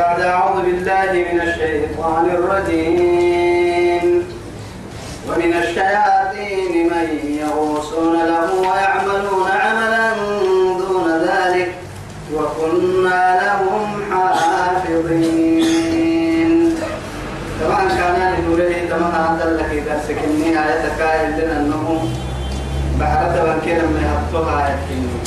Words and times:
بعد 0.00 0.20
أعوذ 0.20 0.58
بالله 0.62 1.10
من 1.28 1.38
الشيطان 1.40 2.24
الرجيم. 2.36 4.04
ومن 5.28 5.52
الشياطين 5.62 6.72
من 6.92 7.08
يغوصون 7.42 8.14
له 8.32 8.48
ويعملون 8.68 9.48
عملا 9.64 10.08
دون 10.80 11.08
ذلك 11.28 11.70
وكنا 12.34 13.22
لهم 13.44 13.86
حافظين. 14.10 15.70
طبعا 17.60 17.84
كان 17.98 18.16
لنوره 18.34 18.74
تمام 18.90 19.14
هذا 19.26 19.46
لك 19.58 19.72
درسك 19.88 20.18
إني 20.28 20.48
آياتك 20.64 21.00
إلا 21.00 21.44
أنهم 21.60 22.00
بعد 23.00 23.32
بنكنا 23.44 23.84
من 23.92 24.00
يحطوها 24.06 24.56
يكيني 24.72 25.18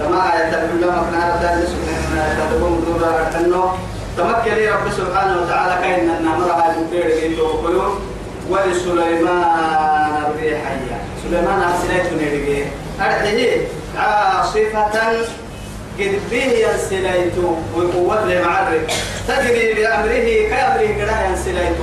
تما 0.00 0.20
آية 0.32 0.52
كلها 0.68 0.96
مكنا 1.00 1.24
تاني 1.42 1.64
سبحانه 1.72 2.24
تدبون 2.38 2.74
دورا 2.86 3.12
أنه 3.40 3.64
تمكن 4.16 4.52
رب 4.52 4.92
سبحانه 4.96 5.42
وتعالى 5.42 5.74
كأن 5.82 6.10
النمر 6.10 6.52
هذه 6.52 6.78
البير 6.78 7.20
جيتو 7.20 7.46
وكيو 7.46 7.94
ولسليمان 8.50 10.24
الريح 10.26 10.60
هي 10.68 10.96
سليمان 11.22 11.62
أرسلت 11.62 12.12
نيرجي 12.12 12.64
أرحيه. 13.00 13.66
عاصفة 13.98 14.84
قد 15.98 16.20
به 16.30 16.44
ينسليت 16.64 17.32
وقوة 17.74 18.24
لمعرك. 18.24 18.92
تجري 19.28 19.74
بأمره 19.74 20.48
كأمره 20.50 20.88
قد 21.00 21.30
ينسليت 21.30 21.76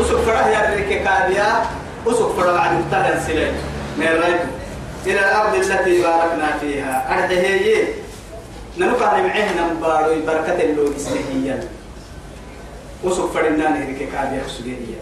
وسك 0.00 0.16
فرح 0.16 0.46
يرك 0.46 1.02
كابيا. 1.04 1.50
وسك 2.06 2.28
فرح 2.36 2.52
بعد 2.54 2.70
مختار 2.72 3.14
ينسليت 3.14 3.54
نيريت 3.98 4.40
إلى 5.06 5.20
الأرض 5.20 5.54
التي 5.54 6.02
باركنا 6.02 6.48
فيها. 6.60 6.94
أرحيه. 7.10 7.84
ننقل 8.78 9.22
معهنا 9.26 9.72
مبارو 9.72 10.14
بركة 10.26 10.60
اللو 10.62 10.96
إسلهيا 10.96 11.68
وسوف 13.04 13.34
فرنا 13.34 13.68
نهرك 13.70 14.08
كابيا 14.12 14.42
سجينيا 14.48 15.00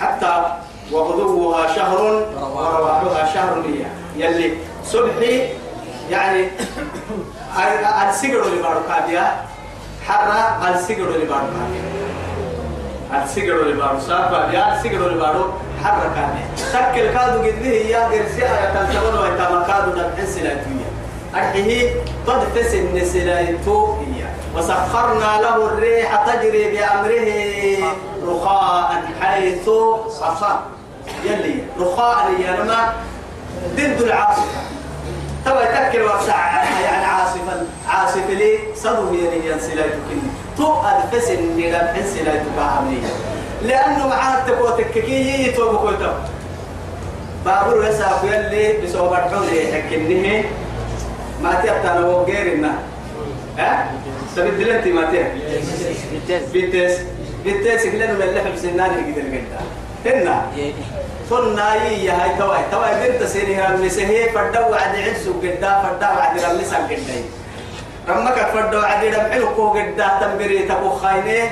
حتى 0.00 0.44
وغدوها 0.92 1.74
شهر 1.76 2.00
ورواحها 2.54 3.34
شهر 3.34 3.62
ليا. 3.62 3.88
يلي 4.16 4.54
صبحي 4.84 5.48
يعني 6.10 6.48
السجر 8.10 8.42
اللي 8.46 8.62
بارو 8.62 8.80
كابيا 8.88 9.36
حرة 10.06 10.70
السجر 10.74 11.08
اللي 11.08 11.26
بارو 11.26 11.46
كابيا 11.46 13.24
السجر 13.24 13.60
اللي 13.62 13.74
بارو 13.74 14.00
سابا 14.00 14.52
يا. 14.52 14.76
السجر 14.76 15.06
اللي 15.06 15.20
بارو 15.20 15.44
حرة 15.84 16.12
كابيا 16.14 16.48
تكل 16.72 17.18
كادو 17.18 17.38
قد 17.38 17.62
هي 17.62 17.94
قرسي 17.94 18.42
آية 18.42 18.74
تنسبون 18.74 19.14
ويتما 19.22 19.64
كادو 19.68 19.90
نبحس 20.00 20.38
لا 20.38 20.54
أرحيه 21.34 21.90
تدفس 22.26 22.74
النسلايتو 22.74 23.94
وسخرنا 24.56 25.40
له 25.42 25.56
الريح 25.66 26.24
تجري 26.26 26.64
بأمره 26.72 27.28
رخاء 28.26 29.02
حيث 29.20 29.68
أصاب 29.68 30.60
يلي 31.24 31.62
رخاء 31.80 32.30
ينما 32.38 32.92
ضد 33.74 34.00
العاصفة. 34.00 34.60
تبا 35.44 35.62
يتكر 35.62 36.02
وسع 36.02 36.64
يعني 36.82 37.04
عاصفا 37.04 37.66
عاصف 37.88 38.30
لي. 38.30 38.58
صدو 38.76 39.14
يلي 39.14 39.50
ينسلايتو 39.50 39.96
كني 40.10 40.30
تو 40.56 40.82
أدفس 40.82 41.30
النلم 41.30 41.88
انسلايتو 41.98 42.44
كعملية 42.56 43.08
لأنه 43.62 44.08
معاه 44.08 44.48
تكوتك 44.48 44.90
كي 44.90 45.48
يتوبكو 45.48 45.88
يتوب 45.88 46.14
بابور 47.44 47.86
يساق 47.86 48.20
يلي 48.24 48.86
بسوبر 48.86 49.16
حولي 49.16 49.72
حكنيه 49.72 50.44
ما 51.42 51.60
تيبتنا 51.62 52.06
وغيرنا 52.06 52.72
ها؟ 53.58 53.90
سبت 54.36 54.60
لنتي 54.60 54.92
ما 54.92 55.10
تيه 55.10 55.32
بيتس 56.52 56.98
بيتس 57.44 57.86
كلنا 57.86 58.12
من 58.12 58.22
اللي 58.22 58.40
في 58.40 58.58
سنان 58.58 58.90
يقدر 58.90 59.22
قدا 59.22 59.60
هنا. 60.06 60.42
صرنا 61.30 61.74
يا 61.74 62.12
هاي؟ 62.12 62.38
توأي. 62.38 62.62
توأي 62.70 63.10
بنت 63.10 63.22
سيني 63.22 63.66
هم 63.66 63.86
مسهي 63.86 64.28
فدا 64.30 64.60
وعد 64.66 64.96
عدس 64.96 65.28
قدا 65.42 65.82
فدا 65.82 66.08
وعد 66.10 66.34
رمس 66.40 66.74
قدا 66.74 67.18
رمك 68.08 68.34
فدا 68.34 68.78
وعد 68.78 69.04
رمحلو 69.04 69.54
كو 69.54 69.70
قدا 69.70 70.08
تنبري 70.20 70.58
تبو 70.58 70.90
خاينة. 70.90 71.50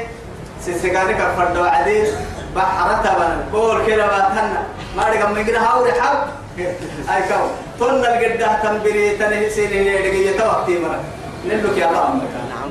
سيسقاني 0.65 1.15
كفدا 1.15 1.61
وعد 1.61 1.89
بحرتها 2.57 3.45
قول 3.53 3.87
كده 3.87 4.07
باتنا 4.07 4.63
ما 4.97 5.03
رقم 5.09 5.33
مجرى 5.33 5.57
هاوري 5.57 5.93
حب. 5.93 6.19
أي 6.59 7.23
كم 7.29 7.47
تون 7.79 8.05
الجدة 8.05 8.49
تنبري 8.63 9.17
تنه 9.17 9.49
سيني 9.49 9.79
لدقية 9.83 10.39
توقتي 10.39 10.79
مرة. 10.79 11.01
نلوك 11.49 11.77
يا 11.79 11.87
الله 11.89 12.21
نعم. 12.51 12.71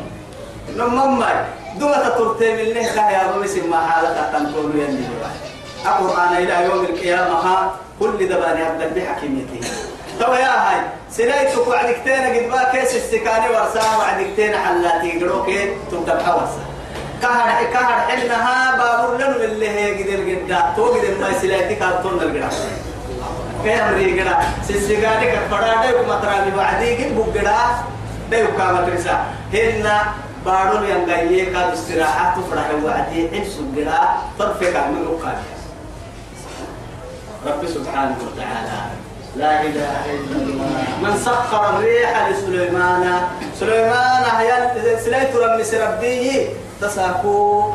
نمم 0.77 1.19
ما 1.19 1.45
دوما 1.79 2.09
تطرتي 2.09 2.51
من 2.53 2.73
له 2.73 2.83
خيا 2.83 3.31
بمسي 3.31 3.61
ما 3.61 3.77
حالك 3.87 4.17
تنقول 4.33 4.71
يلي 4.75 5.05
القرآن 5.85 6.33
إلى 6.37 6.65
يوم 6.65 6.85
القيامة 6.85 7.33
ها 7.33 7.75
كل 7.99 8.27
دباني 8.29 8.61
عبد 8.63 8.99
بحكيميته 8.99 9.59
تو 10.19 10.33
يا 10.33 10.53
هاي 10.69 10.81
سلايتك 11.11 11.67
وعدكتين 11.67 12.23
قد 12.35 12.45
ما 12.51 12.63
كيس 12.71 12.95
استكاني 12.95 13.49
ورسا 13.49 13.97
وعدكتين 13.97 14.57
حلاتي 14.57 15.19
قروكي 15.19 15.59
تبدأ 15.91 16.15
بحوسا 16.15 16.63
كهر 17.21 17.63
كهر 17.73 17.99
حنها 18.09 18.77
بابور 18.77 19.17
لنو 19.17 19.43
اللي 19.43 19.69
هي 19.69 20.03
قدر 20.03 20.19
قد 20.53 20.75
تو 20.75 20.85
قدر 20.85 21.13
ما 21.21 21.39
سلايتك 21.41 21.81
هاتون 21.81 22.13
القرآن 22.13 22.51
كي 23.65 23.73
أمري 23.73 24.21
قدا 24.21 24.37
سيسيقاني 24.67 25.25
كفرا 25.31 25.81
دايو 25.81 26.05
مطراني 26.05 26.51
بعدي 26.57 26.89
قد 27.01 27.17
بقدا 27.17 27.57
دايو 28.31 28.47
كامت 28.57 28.89
رسا 28.93 29.25
هنا 29.53 30.01
بارون 30.45 30.83
ينغيه 30.85 31.53
كاد 31.53 31.73
استراحة 31.73 32.37
تفرح 32.37 32.67
وعدي. 32.83 33.29
حنسو 33.33 33.61
قدا 33.73 33.99
طرفك 34.39 34.75
من 34.93 35.01
أقال 35.09 35.37
رب 37.47 37.61
سبحانه 37.65 38.17
وتعالى. 38.25 38.79
لا 39.35 39.61
إله 39.61 40.01
إلا 40.13 40.35
الله. 40.45 40.85
من 41.03 41.13
سخر 41.25 41.63
الريح 41.69 42.11
لسليمان. 42.29 43.03
سليمان 43.59 44.23
هي 44.39 44.49
سليت 45.05 45.35
رمس 45.35 45.73
ربي. 45.73 46.49
تساكو 46.81 47.71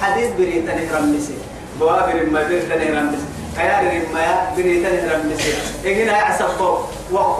حديث 0.00 0.30
بريتني 0.38 0.84
رمسي. 0.94 1.36
بوابر 1.80 2.26
ما 2.32 2.42
بريتني 2.48 2.88
رمسي. 2.98 3.28
خيار 3.56 4.02
ما 4.14 4.50
بريتني 4.56 5.12
رمسي 5.12 5.54
إن 5.86 6.08
يعسف 6.08 6.60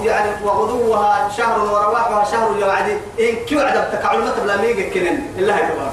يعني 0.04 0.30
وغدوها 0.44 1.28
شهر 1.36 1.60
ورواحها 1.60 2.24
شهر 2.24 2.58
يوعد 2.58 2.88
إن 3.20 3.36
كيو 3.46 3.60
عدب 3.60 3.84
تكعلمة 3.92 4.34
بلا 4.42 4.56
ميجا 4.56 4.88
كنن. 4.88 5.18
الله 5.38 5.56
يكبر 5.56 5.90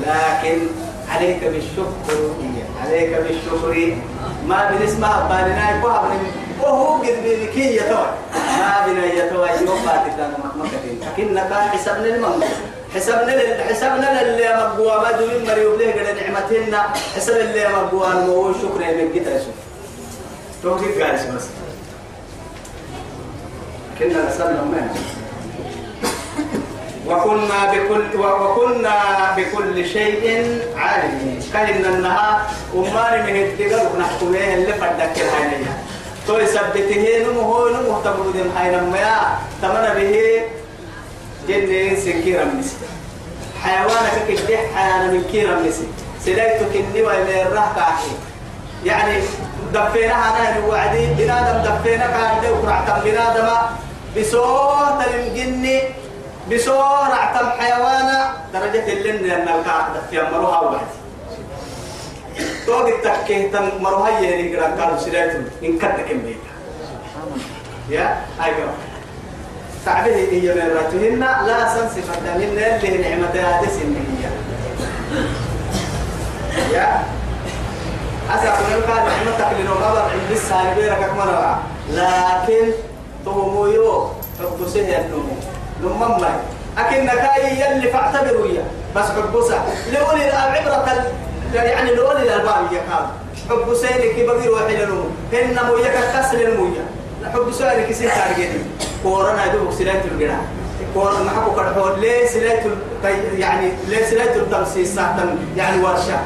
لكن 0.00 0.66
عليك 1.14 1.44
بالشكر 1.44 2.18
عليك 2.84 3.10
بالشكر. 3.10 3.96
ما 4.48 4.70
بنسمع 4.70 5.20
بالنا 5.20 5.78
يكوها 5.78 6.10
وهو 6.62 7.02
قد 7.02 7.24
يتوى. 7.56 8.06
ما 8.58 8.86
بنا 8.86 9.04
يتوى 9.04 9.48
يوم 9.48 9.78
مكتين 10.56 11.00
لكنك 11.00 11.52
حسبنا 11.52 12.06
المنظر 12.06 12.46
حسبنا 12.96 13.64
حسبنا 13.64 14.22
اللي 14.22 14.56
مقوى 14.56 15.02
ما 15.02 15.10
دون 15.12 15.46
مريوب 15.48 15.80
له 15.80 15.92
قد 15.92 16.16
نعمتنا 16.16 16.82
حسب 17.16 17.36
اللي 17.36 17.68
مقوى 17.68 18.12
المو 18.12 18.52
شكر 18.52 18.78
من 18.78 19.08
قد 19.14 19.26
يسوع 19.26 19.54
توقف 20.62 21.02
قارس 21.02 21.24
بس 21.24 21.44
كنا 23.98 24.28
نسلم 24.28 24.68
من 24.72 24.88
وكنا 27.06 27.72
بكل 27.72 28.20
وكنا 28.20 28.94
بكل 29.36 29.88
شيء 29.88 30.60
عالمين 30.76 31.40
كان 31.52 31.84
النهار 31.84 32.40
وما 32.74 33.22
مهد 33.22 33.58
دقل 33.58 33.98
نحكمه 34.00 34.54
اللي 34.54 34.72
فدك 34.72 35.22
الحينية 35.22 35.76
تو 36.26 36.34
هو 37.40 37.68
نمو 37.68 38.00
تبرد 38.00 38.50
حين 38.56 38.72
ما 38.72 39.38
تمنى 39.62 39.94
به 39.94 40.42
جنين 41.48 41.96
سكيرا 41.96 42.44
مسي 42.44 42.76
حيوانك 43.62 44.26
كده 44.48 44.58
حيانا 44.74 45.10
من 45.12 45.22
كيرا 45.32 45.54
مسي 45.60 45.86
سلايتك 46.24 46.76
إني 46.76 47.02
وإلى 47.02 47.42
الرهق 47.42 47.98
يعني 48.84 49.22
دفينا 49.74 50.14
أنا 50.14 50.66
وعدي. 50.66 51.06
بنادم 51.18 51.70
دفينا 51.70 52.06
كان 52.06 52.52
وقرعت 52.52 53.02
بنادم. 53.04 53.48
بصوت 54.18 55.00
الجني 55.14 55.82
بصوت 56.52 57.10
عتم 57.10 57.50
حيوانا. 57.60 58.36
درجة 58.52 58.92
اللين 58.92 59.16
لأن 59.16 59.48
الكعب 59.48 59.92
في 60.10 60.20
أمرها 60.20 60.60
واحد 60.60 60.86
توقي 62.66 62.92
تكيه 62.92 63.52
تم 63.52 63.68
مروها 63.80 64.20
يهني 64.20 64.56
قران 64.56 64.80
قالوا 64.80 64.98
سلايتهم 64.98 65.44
إن 65.64 65.78
كدك 65.78 66.16
يا؟ 67.90 68.22
أيوة 68.44 68.70
تعبه 69.86 70.14
هي 70.32 70.54
من 70.54 70.76
راتهن 70.76 71.20
لا 71.46 71.74
سنسفة 71.74 72.20
من 72.36 72.42
اللي 72.42 72.98
نعمة 73.08 73.34
هذه 73.34 73.68
سنية 73.68 74.30
يا. 76.72 77.02
أسأل 78.34 78.52
من 78.70 78.82
قال 78.82 79.02
نعمتك 79.04 79.60
لنقبر 79.60 80.00
عند 80.00 80.30
السالبيرك 80.30 80.98
أكمل 81.02 81.56
لكن 81.90 82.72
تهمو 83.24 83.66
يو 83.66 84.08
تقدسه 84.38 84.98
النمو. 84.98 85.34
نمم 85.82 86.24
أكن 86.78 87.06
كاي 87.06 87.60
يلي 87.60 87.90
فاعتبروا 87.90 88.46
يا. 88.46 88.64
بس 88.96 89.04
حبوسا 89.04 89.64
لأولي 89.92 90.28
العبرة 90.28 91.04
يعني 91.54 91.90
لأولي 91.90 92.22
الألباب 92.22 92.72
يا 92.72 92.80
كام 92.90 93.06
حبوسا 93.50 93.88
كي 93.88 94.26
بغير 94.26 94.50
واحد 94.50 94.74
لهم 94.74 95.16
إن 95.32 95.58
مويا 95.66 96.20
كسل 96.20 96.42
المويا 96.42 96.84
حبوسا 97.34 97.64
لك 97.64 97.92
سين 97.92 98.08
تارجتي 98.08 98.60
كورونا 99.02 99.44
يدوب 99.46 99.72
سلايت 99.72 100.04
الجناح 100.04 100.40
كورونا 100.94 101.22
ما 101.22 101.30
حكوا 101.30 101.54
كرحون 101.54 102.00
ليه 102.00 102.26
سلايت 102.26 102.60
يعني 103.38 103.70
ليه 103.88 104.04
سلايت 104.06 104.36
التمسيس 104.36 104.98
يعني 105.56 105.82
ورشة؟ 105.82 106.18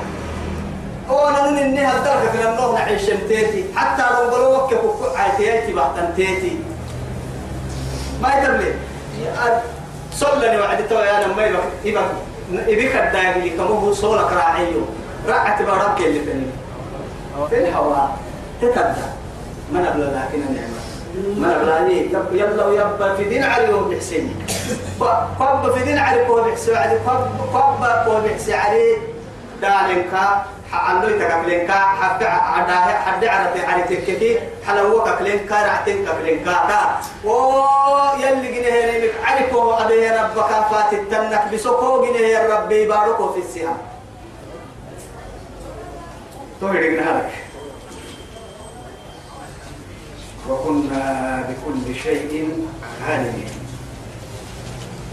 وأنا 1.09 1.51
من 1.51 1.59
اني 1.59 1.81
هالدرجة 1.81 2.31
في 2.31 2.49
النوم 2.49 2.75
نعيش 2.75 3.03
تيتي. 3.03 3.65
حتى 3.77 4.03
لو 4.03 4.31
قالوا 4.31 4.63
وكفوا 4.63 5.19
عايتيتي 5.19 5.73
بعد 5.73 6.15
تيتي. 6.17 6.59
ما 8.23 8.35
يتبلي 8.35 8.75
صلني 10.15 10.59
وعد 10.61 10.89
تو 10.89 10.95
يا 10.95 11.25
أنا 11.25 11.35
ما 11.35 11.45
يبقى 11.45 11.63
يبقى 11.85 12.05
يبيك 12.53 12.97
الداعي 12.97 13.51
كم 13.51 13.63
هو 13.63 13.93
صولك 13.93 14.33
راعيو 14.33 14.81
راعت 15.29 15.63
بارك 15.63 16.01
اللي 16.01 16.21
فيني. 16.21 16.47
في 17.51 17.59
الهواء 17.59 18.19
تتبدا 18.63 19.13
ما 19.73 19.81
نبلا 19.81 20.05
لكن 20.05 20.43
النعمة 20.49 20.81
نبلا 21.39 21.89
لي 21.89 22.09
يلا 22.33 22.65
ويبا 22.67 23.15
في 23.15 23.25
دين 23.25 23.45
علي 23.45 23.73
وهو 23.75 23.89
بحسين 23.89 24.35
قب 25.41 25.73
في 25.75 25.85
دين 25.85 25.99
علي 25.99 26.23
وهو 26.23 26.43
بحسين 26.51 26.77
علي 26.77 26.99
قب 26.99 27.21
قب 27.55 27.81
وهو 28.09 28.21
بحسين 28.21 28.55
علي 28.55 28.97
دارنكا 29.63 30.45
حلو 30.73 31.09
تكلين 31.19 31.67
كا 31.67 31.73
حد 31.73 32.23
عدا 32.23 32.75
حد 32.75 33.25
عدا 33.25 33.67
على 33.67 33.83
تككي. 33.83 34.39
حلو 34.67 35.05
كلين 35.19 35.47
كا 35.49 35.55
رعتين 35.67 36.07
كلين 36.07 36.45
كا 36.45 36.53
كا 36.53 36.81
و 37.25 37.33
يلي 38.23 38.49
جنيه 38.55 38.99
لك 39.05 39.15
عليكو 39.25 39.71
أبي 39.73 40.09
ربك 40.09 40.51
فات 40.71 40.93
التنك 40.93 41.43
بسكو 41.55 42.05
جنيه 42.07 42.47
ربي 42.55 42.87
باركو 42.89 43.33
في 43.33 43.39
السها 43.41 43.77
توهيد 46.61 46.99
هذاك 46.99 47.31
وكنا 50.51 51.45
بكل 51.49 51.95
شيء 51.95 52.49
عالمين 53.09 53.49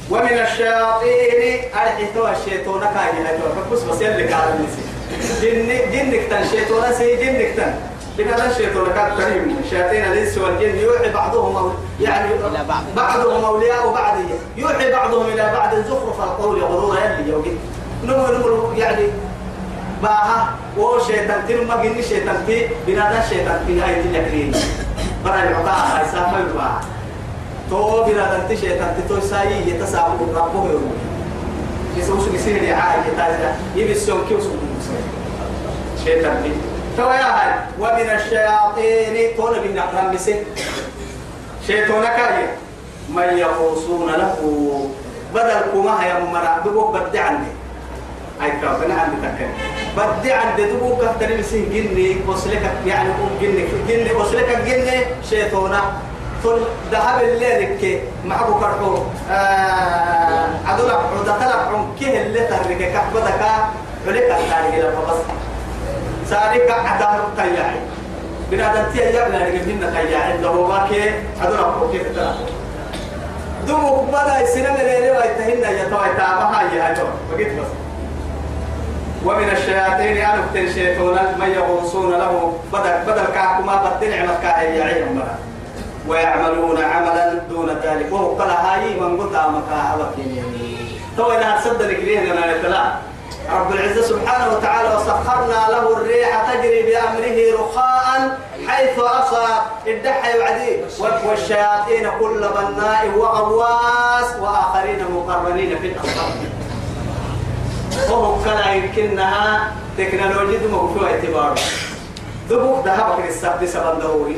ومن 0.10 0.40
الشياطين 0.40 1.62
أرحتوا 1.76 2.32
الشيطان 2.32 2.80
كاين 2.80 3.26
هاي 3.26 3.38
بس 3.72 3.82
بس 3.82 4.02
يلي 4.02 4.34
قال 4.34 4.50
النسي. 4.54 4.82
جن 5.42 5.68
جنك 5.92 6.24
تن 6.30 6.48
شيطان 6.52 6.94
سي 6.94 7.16
جنك 7.16 7.54
تن. 7.58 7.74
بنا 8.18 8.52
الشيطان 8.52 8.86
كان 8.96 9.18
كريم. 9.18 9.58
الشياطين 9.66 10.04
الإنس 10.04 10.38
والجن 10.38 10.78
يوحي 10.78 11.12
بعضهم 11.12 11.74
يعني 12.02 12.30
بعضهم 12.96 13.46
أولياء 13.46 13.94
بعض. 13.94 14.16
يوحي 14.58 14.92
بعضهم 14.92 15.26
إلى 15.26 15.52
بعض. 15.54 15.76
زخرف 15.76 16.22
القول 16.22 16.64
غرورا 16.64 17.00
يلي 17.00 17.32
يوجد 17.32 17.58
نمو 18.04 18.28
نمو 18.28 18.72
يعني 18.78 19.06
باها 20.04 20.56
و 20.78 21.00
شيطان 21.08 21.42
تن 21.48 21.68
ما 21.68 21.84
جن 21.84 22.02
شيطان 22.02 22.44
تي. 22.48 22.68
بنا 22.88 23.24
الشيطان 23.24 23.64
في 23.68 23.82
هاي 23.82 24.04
تلكرين 24.04 24.52
برا 25.28 25.44
العطاء 25.44 25.98
هاي 25.98 26.06
سامي 26.12 26.44
با 26.56 26.80
تو 27.70 28.04
بنا 28.04 28.38
دنت 28.38 28.60
شيطان 28.60 28.96
تي 28.96 29.02
تو 29.10 29.20
ساي 29.20 29.68
يتسابق 29.68 30.22
ربه. 30.36 30.70
يوم 30.72 30.96
يسوس 31.98 32.28
يصير 32.34 32.64
يا 32.64 32.76
عاي 32.76 33.00
يتازا 33.08 33.56
يبي 33.76 33.92
السوق 33.92 34.28
كيوسو 34.28 34.50
شيطان 36.04 36.44
دي 36.44 36.52
تو 36.98 37.04
يا 37.04 37.30
هاي 37.38 37.54
ومن 37.80 38.10
الشياطين 38.10 39.38
تون 39.38 39.60
بين 39.60 39.78
أقرام 39.78 40.16
بسه. 40.16 40.44
شيطان 41.68 42.04
كاي. 42.04 42.46
من 43.10 43.38
يقوصون 43.38 44.12
له. 44.12 44.36
بدل 45.36 45.62
كما 45.74 46.04
هي 46.04 46.14
بدي 46.94 47.20
عندي 47.20 47.52
أي 48.42 48.52
كابنا 48.52 48.94
عندي 48.94 49.18
تكلم 49.24 49.54
بدي 49.98 50.32
عندي 50.34 50.64
دبوك 50.72 51.02
كتر 51.02 51.38
بسه 51.40 51.58
جني 51.74 52.18
وصلك 52.28 52.62
يعني 52.86 53.10
جني. 53.42 53.66
جني 53.88 54.12
وصلك 54.14 54.50
جني 54.66 55.06
شيطانا 55.30 55.82
ثم 56.44 56.58
ذهب 56.92 57.22
الليل 57.24 57.78
كي 57.82 58.02
معه 58.26 58.60
كرحو. 58.60 58.98
آه 59.32 60.50
عدولا 60.66 60.94
عدولا 60.94 61.56
عم 61.56 61.96
كيه 62.00 62.22
اللي 62.22 62.40
ترك 62.40 62.78
كحبتك 62.94 63.42
ولك 64.08 64.24
التاريخ 64.24 64.76
لما 64.86 65.02
بس 65.10 65.20
سارك 66.30 66.72
عدار 66.72 67.28
تياعي 67.38 67.80
بنادم 68.52 68.92
تيا 68.94 69.10
يبلا 69.10 69.46
رجلنا 69.46 69.92
تياعي 69.92 70.38
لو 70.38 70.68
ما 70.68 70.88
كي 70.90 71.12
عدولا 71.42 71.64
عم 71.66 71.92
كيه 71.92 72.04
ترى. 72.16 72.36
دوم 73.68 74.08
بدا 74.08 74.42
السنة 74.42 74.76
اللي 74.76 75.12
ويتهنا 75.12 75.70
يا 75.70 75.84
توي 75.90 76.10
تابها 76.18 76.62
يا 76.76 76.94
هجو 76.94 77.08
بقيت 77.34 77.48
بس. 77.60 77.87
ومن 79.26 79.50
الشياطين 79.50 80.18
أن 80.18 80.40
أبتل 80.40 80.74
شيطانا 80.74 81.36
من 81.40 81.50
يغوصون 81.50 82.12
له 82.12 82.60
بدل 82.74 83.14
بدل 83.14 83.26
كعكما 83.34 83.76
بدل 83.76 84.14
عمك 84.14 84.42
كاهي 84.42 84.78
يعين 84.78 85.24
ويعملون 86.08 86.84
عملا 86.84 87.34
دون 87.50 87.70
ذلك. 87.84 88.14
وهو 88.14 88.36
قال 88.36 88.50
هاي 88.50 89.00
من 89.00 89.36
أمك 89.36 89.68
أبكيني 89.94 90.44
تو 91.18 91.32
إنها 91.32 91.60
تصدق 91.60 91.88
ليه 91.88 92.20
لنا 92.20 92.56
يتلا 92.56 92.94
رب 93.52 93.72
العزة 93.72 94.02
سبحانه 94.02 94.58
وتعالى 94.58 94.96
وسخرنا 94.96 95.72
له 95.72 95.98
الريح 95.98 96.54
تجري 96.54 96.84
بأمره 96.84 97.64
رخاء 97.64 98.38
حيث 98.68 99.00
أصاب 99.00 99.62
الدحى 99.88 100.40
وعدي 100.40 100.78
والشياطين 101.28 102.10
كل 102.20 102.40
بناء 102.40 103.08
وغواص 103.18 104.36
وآخرين 104.42 105.06
مقرنين 105.12 105.80
في 105.80 105.88
الأصحاب 105.88 106.32
وهو 108.10 108.44
كان 108.44 108.78
يمكنها 108.78 109.72
تكنولوجيا 109.98 110.68
مقفوة 110.72 111.12
اعتباره 111.12 111.56
دبوك 112.50 112.86
ذهبك 112.86 113.26
للسبب 113.26 113.66
سبب 113.66 114.00
دوري 114.02 114.38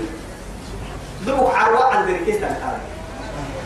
دبوك 1.28 1.56
عروة 1.56 1.86
عند 1.96 2.10
الكيس 2.10 2.38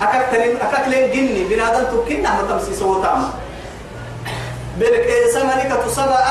أكاكتلين 0.02 0.58
أكاكلين 0.58 1.12
جني. 1.12 1.44
بنادم 1.44 1.84
تكنا 1.84 2.42
ما 2.42 2.48
تمسي 2.50 2.76
سوتاما 2.76 3.30
بلك 4.78 4.92
إيه 4.94 5.32
سمنك 5.32 5.80
تصبع 5.86 6.26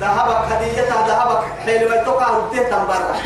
ذهبك 0.00 0.52
هديتها 0.52 1.08
ذهبك 1.08 1.44
حيل 1.64 1.88
ما 1.88 1.96
يتوقع 1.96 2.30
رديه 2.30 2.62
تنبرا 2.62 3.16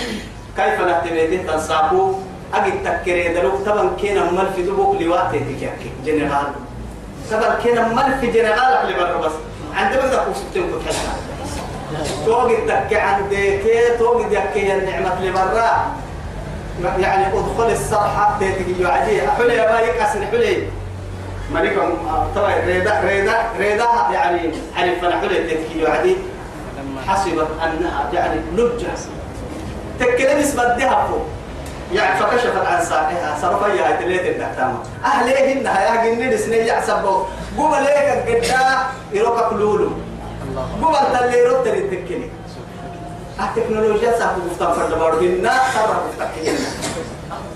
كيف 0.56 0.80
نهتميته 0.80 1.52
تنساقو 1.52 2.14
أجد 2.54 2.84
تكري 2.84 3.34
دلوك 3.34 3.54
طبعا 3.66 3.90
كينا 4.00 4.30
مال 4.30 4.52
في 4.56 4.62
دبوك 4.62 5.02
لواتي 5.02 5.38
تكيكي 5.38 5.90
جنرال. 6.04 6.46
طبعا 7.30 7.54
كينا 7.62 7.88
مال 7.88 8.20
في 8.20 8.26
جنرال 8.26 8.58
اللي 8.58 8.94
برا 8.94 9.16
بس. 9.16 9.32
عندما 9.74 10.02
ذاك 10.02 10.28
وسبتين 10.28 10.62
كنت 10.72 10.94
توقد 12.26 12.56
تكي 12.66 12.96
عندك 12.96 13.62
توقد 13.98 14.32
يكي 14.32 14.74
النعمة 14.74 15.18
اللي 15.18 15.30
برا. 15.32 15.86
يعني 16.98 17.26
ادخل 17.26 17.70
الصرحة 17.72 18.38
تيجي 18.38 18.86
عادي 18.86 19.20
حلي 19.30 19.56
ما 19.56 19.80
يكسر 19.80 20.26
حلي. 20.30 20.62
مالكم 21.52 21.94
طبعا 22.34 22.54
ريدا 22.66 23.00
ريدا 23.04 23.34
ريدا 23.58 23.86
يعني 24.12 24.50
عرف 24.76 25.04
أنا 25.04 25.20
حلي 25.20 25.56
تيجي 25.56 25.86
عادي 25.86 26.16
حسبت 27.08 27.48
أنها 27.64 28.10
يعني 28.12 28.40
لجة 28.56 28.86
تكلم 30.00 30.38
اسم 30.38 30.60
الذهب 30.60 31.08
يعني 31.92 32.20
فكشفت 32.20 32.66
عن 32.66 32.84
ساقها 32.84 33.38
صرفا 33.42 33.66
يا 33.66 33.96
تليت 34.00 34.20
الدكتامة 34.20 34.78
أهليهن 35.04 35.66
يا 35.66 36.04
جنين 36.04 36.38
سنين 36.38 36.66
يحسبوا 36.66 37.24
قوم 37.58 37.74
ليك 37.74 38.44
قدا 38.44 38.78
يروك 39.12 39.40
كلولو. 39.50 39.90
قوم 40.82 40.94
تلي 41.12 41.42
رد 41.42 41.64
تلتكني 41.64 42.30
التكنولوجيا 43.40 44.18
ساكو 44.18 44.40
مفتاح 44.50 44.72
فرد 44.72 44.98
بارو. 44.98 45.18
هنا 45.18 45.52
صرف 45.74 45.96
مفتاحين 46.08 46.56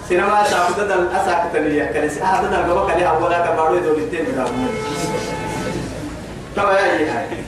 سينما 0.08 0.44
ساكو 0.44 0.72
تدل 0.72 1.08
أساك 1.12 1.42
تلي 1.52 1.86
كنس 1.86 2.18
هذا 2.18 2.48
تدل 2.48 2.72
قبك 2.78 2.96
لها 2.96 3.12
ولا 3.12 3.46
كبارو 3.46 3.78
دولتين 3.78 4.24
بدابون 4.24 4.68
طبعا 6.56 6.72
يا 6.72 7.18
هاي 7.18 7.41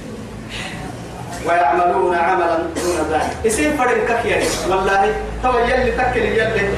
ويعملون 1.46 2.14
عملا 2.14 2.56
دون 2.56 2.98
ذلك. 3.10 3.46
اسم 3.46 3.76
فرن 3.76 4.00
ككيان 4.08 4.42
والله 4.70 5.14
تو 5.42 5.58
يلي 5.58 5.92
تكل 5.92 6.20
يلي. 6.20 6.68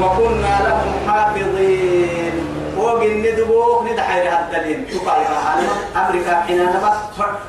وكنا 0.00 0.54
لهم 0.66 0.92
حافظين. 1.08 2.34
وقن 2.76 3.22
ندبوك 3.24 3.82
ندحي 3.90 4.24
لها 4.24 4.38
الدليل. 4.44 4.84
تقال 4.92 5.20
معنا 5.32 5.68
أمريكا 5.96 6.40
حين 6.40 6.58
نما 6.58 6.92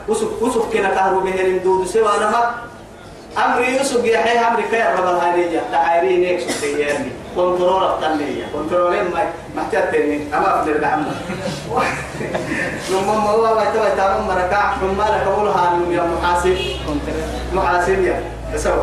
وسف 0.08 0.42
وسف 0.42 0.74
كنا 0.74 0.90
كهرو 0.90 1.20
بهن 1.20 1.60
دود 1.64 1.88
سوى 1.88 2.12
نما 2.22 2.56
أمري 3.38 3.78
يوسف 3.78 4.06
يحيى 4.06 4.40
أمريكا 4.40 4.76
يا 4.76 4.96
رب 4.96 5.08
الهانية 5.16 5.62
تعايرين 5.72 6.24
هيك 6.24 6.40
سبتياني 6.40 7.12
كنترول 7.36 7.84
التنمية. 7.84 8.46
كنترول 8.54 8.94
ما 9.14 9.30
محتاجني 9.58 10.20
أما 10.38 10.60
أقدر 10.60 10.78
دعم 10.78 11.06
لما 12.92 13.14
ما 13.14 13.30
هو 13.30 13.56
ما 13.56 13.66
تبغى 13.66 13.92
تعمل 13.98 14.28
مركع 14.28 14.76
ثم 14.78 14.98
لا 14.98 15.24
قولها 15.30 15.80
يا 15.92 16.04
محاسب. 16.04 16.58
محاسب 17.54 18.04
يا 18.04 18.22
تسوى 18.54 18.74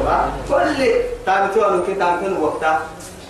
كل 0.48 0.86
تابتوا 1.26 1.70
من 1.70 1.82
كتاب 1.88 2.22
من 2.22 2.36
وقتها 2.42 2.80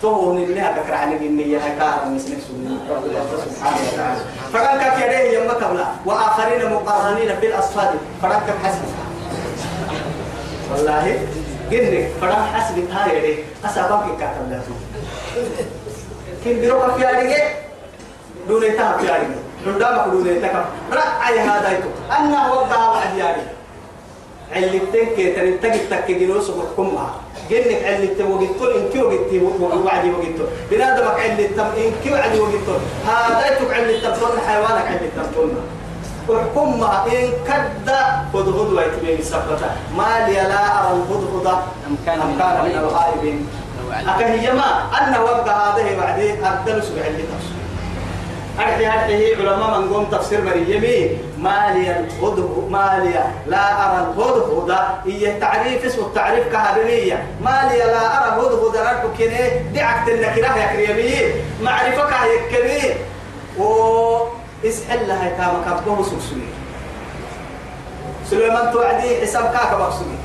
تهون 0.02 0.36
اللي 0.42 0.60
هذا 0.60 0.94
على 0.94 1.16
النية 1.16 1.58
كار 1.78 2.08
مسلم 2.08 2.38
سبحانه 2.40 3.76
وتعالى 3.92 4.20
فقال 4.52 4.78
كك 4.80 4.96
يديه 5.06 5.38
يوم 5.38 5.48
قبل 5.50 5.84
وآخرين 6.06 6.72
مقارنين 6.72 7.40
في 7.40 7.46
الأصفاد 7.46 7.90
فقال 8.22 8.38
كم 8.46 8.66
حسب 8.68 8.82
والله 10.72 11.18
قلني. 11.70 12.08
فقال 12.20 12.32
حسب 12.54 12.90
هاي 12.90 13.18
يديه 13.18 13.42
أسابك 13.64 14.18
كاتب 14.20 14.50
له 14.50 14.62
كن 16.44 16.60
بيروك 16.60 16.90
في 16.96 17.08
أريجه 17.08 17.42
دون 18.48 18.62
يتها 18.62 18.96
في 18.98 19.10
أريجه 19.10 19.38
دون 19.64 19.78
دامك 19.78 20.08
دون 20.12 20.26
يتها 20.26 20.64
رأي 20.92 21.40
هذا 21.40 21.78
يتو 21.78 21.88
أنا 22.18 22.52
وقع 22.52 22.88
واحد 22.88 23.16
يعني 23.16 23.42
اللي 24.56 24.78
تنكي 24.78 25.32
تنتقي 25.32 25.78
تكجنو 25.78 26.40
سبحكم 26.40 26.94
معه 26.94 27.14
جنك 27.50 27.84
علي 27.84 28.06
توجدتون 28.06 28.70
إن 28.74 28.88
كيو 28.92 29.10
جدتي 29.10 29.40
وعدي 29.84 30.10
وجدتون 30.10 30.48
بنادمك 30.70 31.16
تم 31.56 31.64
إن 31.64 31.92
كيو 32.04 32.14
عدي 32.16 32.40
وجدتون 32.40 32.80
هذا 33.06 33.56
يتوك 33.56 33.72
علي 33.74 34.00
تمتون 34.00 34.40
حيوانك 34.46 34.86
علي 34.86 35.08
تمتون 35.16 35.56
وحكم 36.28 36.80
ما 36.80 37.04
إن 37.06 37.32
كدا 37.46 38.00
هدهد 38.34 38.72
ويتبين 38.72 39.22
سبتا. 39.22 39.76
ما 39.96 40.26
لي 40.28 40.34
لا 40.34 40.62
أرى 40.80 40.96
الهدهد 40.96 41.46
أم 41.86 41.96
كان 42.06 42.18
من 42.64 42.76
الغائبين. 42.78 43.48
أكهي 44.00 44.52
ما 44.52 44.82
أن 45.00 45.20
وقت 45.22 45.48
هذه 45.48 45.96
بعدين 46.00 46.44
أبدل 46.44 46.82
سبع 46.82 47.06
اللي 47.06 47.22
تفسير 47.22 47.54
أرحي 48.58 48.86
هذه 48.86 49.36
علماء 49.40 49.80
من 49.80 49.94
قوم 49.94 50.04
تفسير 50.04 50.40
مريمي. 50.44 51.18
ماليا 51.38 52.00
الهدهد 52.00 52.68
ماليا 52.70 53.32
لا 53.46 53.64
أرى 53.84 54.06
الهدهد 54.16 54.76
هي 55.06 55.40
تعريف 55.40 55.84
اسمه 55.84 56.06
التعريف 56.06 56.52
كهدنية 56.52 57.26
ماليا 57.42 57.86
لا 57.86 58.18
أرى 58.18 58.28
الهدهد 58.36 58.76
ربك 58.76 59.16
كني 59.18 59.58
دعك 59.74 60.08
النكرة 60.08 60.56
يا 60.56 60.66
كريمي. 60.72 61.32
معرفك 61.62 62.10
يا 62.12 62.56
كريمي 62.58 62.94
و 63.58 63.64
اسحل 64.64 65.08
لها 65.08 65.28
كما 65.28 65.80
كبه 65.86 66.02
سكسوني 66.02 66.48
سليمان 68.30 68.72
توعدي 68.72 69.20
حساب 69.20 69.44
كاكا 69.44 69.76
بقسوني 69.78 70.16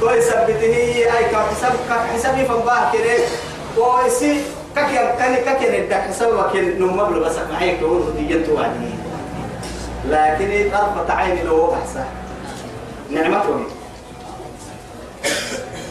تو 0.00 0.10
يثبته 0.10 0.76
أي 1.18 1.24
كحساب 1.32 1.72
حسابي 2.14 2.44
فنباه 2.44 2.92
كده. 2.92 3.24
ويسي 3.78 4.40
كاكي 4.76 4.94
كاني 5.18 5.36
كاكي 5.36 5.80
ندك 5.80 5.94
حساب 5.94 6.34
وكل 6.34 6.80
نمبر 6.80 7.18
بس 7.18 7.36
معي 7.52 7.76
كون 7.76 8.14
دي 8.28 8.38
توعدي 8.38 8.90
لكن 10.10 10.70
طرفة 10.70 11.14
عين 11.14 11.44
لو 11.44 11.66
بحثة 11.66 12.04
نعمته 13.10 13.60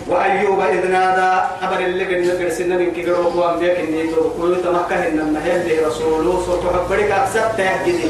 وأيوب 0.08 0.60
إذ 0.60 0.92
نادى 0.92 1.48
خبر 1.62 1.80
اللي 1.80 2.06
قد 2.06 2.22
نقر 2.28 2.50
سنة 2.50 2.78
من 2.78 2.92
كيقروه 2.92 3.38
وأنبياء 3.38 3.80
إني 3.84 4.04
تركوا 4.08 4.56
تمكه 4.64 5.08
إن 5.08 5.20
المهل 5.20 5.88
رسوله. 5.88 6.44
صوت 6.46 6.64
حبرك 6.74 7.12
أكسب 7.12 7.58
تهجدي. 7.58 8.10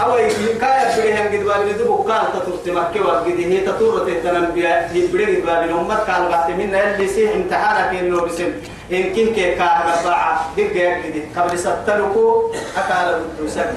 أو 0.00 0.16
كايا 0.60 0.98
بديه 0.98 1.22
هم 1.22 1.26
قد 1.26 1.44
بالي 1.44 1.72
ندبو 1.72 2.04
كان 2.04 2.24
تطرت 2.34 2.68
مكة 2.68 3.06
وقد 3.06 3.26
هي 3.38 3.60
تطور 3.60 3.98
تتنم 3.98 4.50
بيا. 4.54 4.88
يبدي 4.92 5.26
قد 5.26 5.42
بالي. 5.46 5.72
أمت 5.72 6.06
كان 6.06 6.28
بعد 6.28 6.50
من 6.50 6.74
اللي 6.74 7.08
سي 7.08 7.34
امتحانك 7.34 7.98
إنه 7.98 8.20
بسم. 8.20 8.52
إن 8.92 9.02
كن 9.02 9.34
كي 9.34 9.54
كاه 9.54 10.02
رباعة. 10.02 10.50
دقة 10.56 10.94
قد 10.94 11.22
قبل 11.36 11.58
ستلقوا 11.58 12.52
أكال 12.76 13.14
الدوسك 13.14 13.70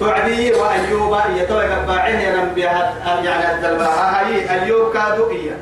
تعدي 0.00 0.52
وأيوب 0.52 1.16
يتوى 1.36 1.64
قباعين 1.64 2.20
ينم 2.20 2.48
بها 2.56 2.94
يعني 3.24 3.54
الدلباها 3.54 4.26
هاي 4.26 4.50
أيوب 4.50 4.92
كادو 4.92 5.30
إياه 5.30 5.56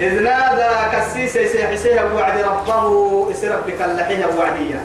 إذ 0.00 0.22
نادى 0.22 0.96
كسيس 0.96 1.36
يسيحسيها 1.36 2.04
وعد 2.14 2.40
ربه. 2.40 3.30
اسرب 3.30 3.66
بك 3.66 3.82
اللحيها 3.82 4.26
وعدية 4.38 4.80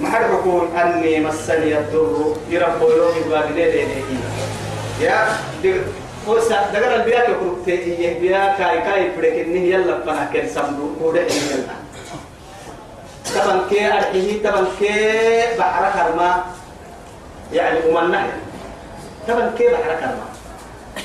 ما 0.00 0.08
يقول 0.18 0.68
أني 0.76 1.20
مسني 1.20 1.78
الضر. 1.78 2.36
يرب 2.50 2.82
يوم 2.82 3.16
الوالدين 3.26 3.88
يا 5.00 5.26
وسا 6.26 6.70
دغر 6.74 6.94
البياك 6.94 7.28
يقول 7.28 7.64
تي 7.64 8.14
بيا 8.20 8.54
كاي 8.58 8.80
كاي 8.80 9.10
فريك 9.16 9.46
إنه 9.46 9.60
يلا 9.60 10.00
فنا 10.00 10.30
كن 10.32 10.48
سمدو 10.48 10.94
كوده 11.00 11.20
يلا. 11.20 11.74
طبعا 13.34 13.60
كي 13.70 13.86
أرحيه 13.86 14.42
طبعا 14.42 14.66
كي 14.80 15.56
بحر 15.58 15.84
كرما 15.94 16.44
يعني 17.52 17.78
أمنا 17.90 18.26
طبعا 19.28 19.50
كي 19.58 19.66
بحر 19.66 19.94
كرما 20.00 20.26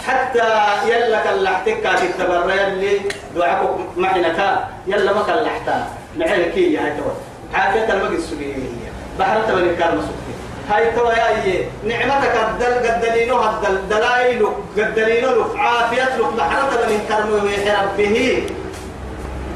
حتى 0.08 0.48
يلا 0.90 1.20
كلحتك 1.24 1.82
كاتب 1.82 2.12
تبرى 2.20 2.58
يلي. 2.58 3.00
دعاك 3.36 3.62
محنك 3.98 4.40
يلا 4.88 5.14
ما 5.14 5.22
كلحتا. 5.22 5.88
نعيك 6.18 6.58
يا 6.58 6.82
هاي 6.82 6.94
حاجة 7.54 7.94
المجد 7.94 8.12
السجيه 8.12 8.83
بحر 9.20 9.42
تبني 9.48 9.76
كارما 9.76 10.02
سكتي 10.02 10.34
هاي 10.70 10.92
تو 10.92 11.10
يا 11.10 11.68
نعمتك 11.84 12.36
الدل 12.50 12.88
قدلينو 12.88 13.38
هدل 13.38 13.78
دلائل 13.90 14.48
قدلينو 14.78 15.30
لك 15.30 15.58
عافية 15.58 16.04
لك 16.04 16.34
بحر 16.38 16.62
تبني 16.72 16.98
كارما 17.10 17.44
ويحرب 17.44 17.98
به 17.98 18.44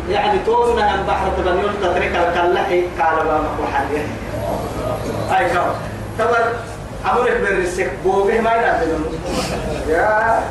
يعني 0.09 0.39
تونا 0.45 0.93
ان 0.93 1.03
بحر 1.07 1.27
تبني 1.37 1.61
تترك 1.81 2.15
الكلحي 2.15 2.83
كارما 2.97 3.43
محل 3.63 4.01
هاي 5.29 5.49
كم 5.49 5.61
تبر 6.19 6.53
أمرك 7.11 7.37
بالرسك 7.37 7.91
بوبه 8.03 8.41
ما 8.41 8.55
ينادل 8.55 8.99
يا 9.89 10.41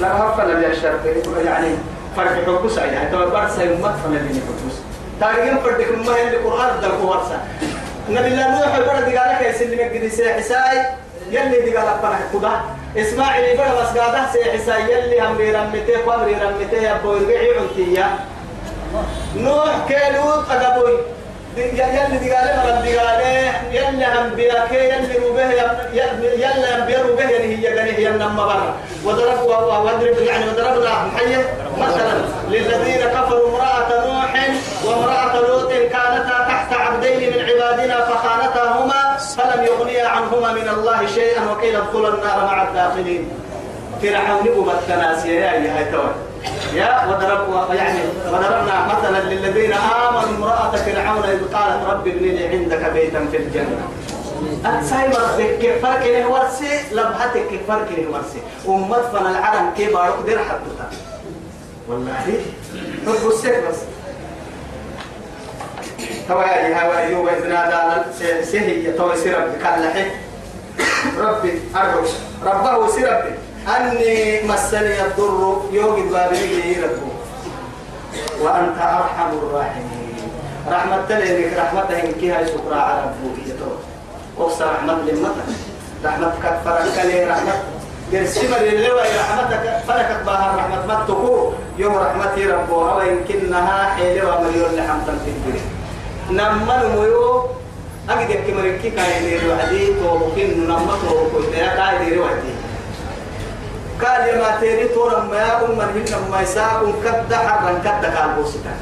لا 0.00 0.22
هفل 0.22 0.50
اللي 0.50 0.66
الشرط 0.66 1.00
يعني 1.44 1.68
فرق 2.16 2.44
حكوس 2.46 2.76
يعني 2.76 3.10
تبى 3.10 3.24
برسا 3.26 3.62
يمت 3.62 3.94
فلا 4.04 4.18
بيني 4.18 4.40
حكوس 4.40 4.74
تاريخ 5.20 5.54
فرق 5.64 6.06
ما 6.06 6.16
هي 6.16 6.28
القرآن 6.28 6.80
ده 6.80 6.88
كورسا 6.88 7.40
نبي 8.10 8.28
الله 8.28 8.48
نوح 8.60 8.74
البرد 8.74 9.16
قال 9.16 9.30
لك 9.40 9.54
يسلم 9.54 9.80
الجدي 9.80 10.10
سيحساي 10.10 10.82
يلي 11.30 11.60
دي 11.60 11.76
قال 11.76 11.86
لك 11.86 12.20
كده 12.32 12.50
إسماعيل 12.96 13.44
يبقى 13.44 13.82
بس 13.82 13.98
قاعدة 13.98 14.32
سيحساي 14.32 14.82
يلي 14.92 15.20
هم 15.20 15.36
رمته 15.36 15.98
قبر 16.06 16.26
رمته 16.26 16.76
يا 16.82 17.00
بوي 17.04 17.18
رجعي 17.20 17.50
عنتيا 17.58 18.18
نوح 19.36 19.76
كيلو 19.88 20.42
أجابوي 20.50 20.98
يلي 21.56 22.18
دي 22.18 22.30
قال 22.32 22.56
مرة 22.56 22.80
دي 22.82 22.98
قال 22.98 23.20
يلي 23.72 24.06
هم 24.06 24.34
بياك 24.36 24.72
يلي 24.72 25.18
روبه 25.26 25.50
يلي 25.92 26.46
هم 26.76 26.86
بيا 26.86 27.02
روبه 27.02 27.22
يعني 27.22 27.44
هي 27.44 27.56
جنيه 27.56 27.92
هي 27.98 28.08
نما 28.08 28.46
برا. 28.46 28.74
وضرب 29.04 29.42
وأضرب 29.44 30.18
يعني 30.18 30.44
وضربنا 30.48 31.04
محية 31.04 31.44
مثلا. 31.78 32.18
للذين 32.50 33.00
كفروا 33.06 33.48
امرأة 33.48 34.06
نوح 34.06 34.48
وامرأة 34.84 35.40
لوط 35.40 35.72
كانتا 35.72 36.47
عبادنا 37.68 38.04
فخانتاهما 38.04 39.16
فلم 39.16 39.64
يغنيا 39.64 40.08
عنهما 40.08 40.52
من 40.52 40.68
الله 40.68 41.06
شيئا 41.06 41.50
وقيل 41.50 41.76
ادخلا 41.76 42.08
النار 42.08 42.44
مع 42.44 42.68
الداخلين. 42.68 43.28
فرعون 44.02 44.48
أمة 44.48 44.72
تناسيا 44.88 45.32
يا 45.32 45.76
هاي 45.76 45.84
توي 45.92 46.10
يا 46.74 47.06
وضرب 47.06 47.74
يعني 47.74 47.98
وضربنا 48.26 48.86
مثلا 48.86 49.20
للذين 49.20 49.72
آمنوا 49.72 50.36
امرأة 50.38 50.76
فرعون 50.76 51.24
إذ 51.24 51.54
قالت 51.54 51.90
رب 51.90 52.06
ابن 52.08 52.24
لي 52.24 52.48
عندك 52.48 52.90
بيتا 52.92 53.26
في 53.30 53.36
الجنة. 53.36 53.88
أتساي 54.64 55.08
مرتك 55.08 55.58
كيف 55.58 55.82
فرق 55.82 56.06
له 56.06 56.28
ورسي 56.28 56.80
لبحتك 56.92 57.46
كيف 57.50 57.60
فرق 57.68 57.88
له 57.90 58.06
ورسي 58.12 58.40
أمت 58.68 59.04
فنا 59.12 59.30
العالم 59.30 59.70
كيف 59.76 59.92
بارك 59.92 60.14
دير 60.26 60.38
حدثها 60.38 60.90
والله 61.88 62.14
حب 63.06 63.28
السيف 63.28 63.68
بس. 63.68 63.76
توا 66.28 66.44
يا 66.44 66.84
هوا 66.84 66.98
أيوب 66.98 67.28
إذ 67.28 67.48
نادى 67.48 68.04
سهي 68.44 68.92
توا 68.92 69.16
سير 69.16 69.40
ربي 69.40 69.58
كالحي 69.64 70.06
ربي 71.18 71.52
أرجوك. 71.76 72.08
ربه 72.44 72.88
سير 72.88 73.08
ربي 73.12 73.34
أني 73.76 74.42
مسني 74.48 75.02
الضر 75.06 75.60
يوجد 75.72 76.12
بابي 76.12 76.76
ربه 76.84 77.12
وأنت 78.42 78.78
أرحم 78.78 79.30
الراحمين. 79.42 80.30
رحمة 80.70 81.08
لك 81.08 81.52
رحمة 81.58 81.90
إنك 81.90 82.24
هاي 82.24 82.46
شكرا 82.46 82.76
على 82.76 83.00
ربك 83.02 83.56
وصى 84.36 84.64
رحمة 84.64 84.92
لمتك 84.92 85.48
رحمتك 86.04 86.44
فرق 86.64 87.04
لي 87.04 87.24
رحمة 87.24 87.52
قرسم 88.12 88.54
للوى 88.54 89.02
رحمتك. 89.20 89.64
فرقت 89.88 90.22
بها 90.26 90.56
رحمة 90.56 90.86
ما 90.86 91.04
تقول؟ 91.08 91.52
يوم 91.78 91.94
رحمتي 91.94 92.46
ربها 92.46 92.94
ويمكنها 92.94 93.94
حيلوى 93.94 94.38
مليون 94.44 94.70
لحمة 94.76 95.04
في 95.24 95.30
الدنيا. 95.30 95.62
نما 96.30 96.82
نميو 96.84 97.46
أجد 98.10 98.40
كمركي 98.46 98.90
كاي 98.90 99.20
ديرو 99.20 99.52
عدي 99.52 99.86
توبكين 100.00 100.64
نما 100.64 100.94
توبكين 101.08 101.52
يا 101.60 101.66
كاي 101.76 102.04
ديرو 102.04 102.24
عدي 102.24 102.54
قال 104.02 104.28
يا 104.28 104.36
ما 104.38 104.60
تيري 104.60 104.88
تورا 104.88 105.20
ما 105.20 105.64
أم 105.64 105.78
من 105.78 106.04
ما 106.30 106.40
يساق 106.42 106.82
كد 107.04 107.34
حرا 107.34 107.72
كد 107.84 108.04
قال 108.14 108.30
بوستا 108.36 108.74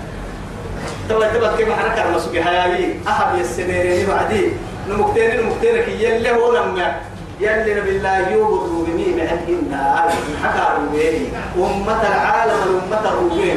توا 1.08 1.26
تبى 1.26 1.48
كيف 1.56 1.72
حركة 1.72 2.08
المسوق 2.08 2.34
هاي 2.34 2.94
أحد 3.08 3.38
السنين 3.38 4.06
بعدي 4.06 4.52
نمكتين 4.88 5.30
نمكتين 5.40 5.82
كي 5.84 6.04
يلي 6.04 6.30
هو 6.30 6.52
لما 6.52 6.96
يلي 7.40 7.74
نبي 7.80 7.90
الله 7.96 8.28
يوب 8.28 8.64
الروبيني 8.64 9.16
معهن 9.16 10.06
حكى 10.42 10.62
الروبيني 10.76 11.28
أمة 11.56 12.00
العالم 12.02 12.58
والأمة 12.60 13.08
الروبين 13.08 13.56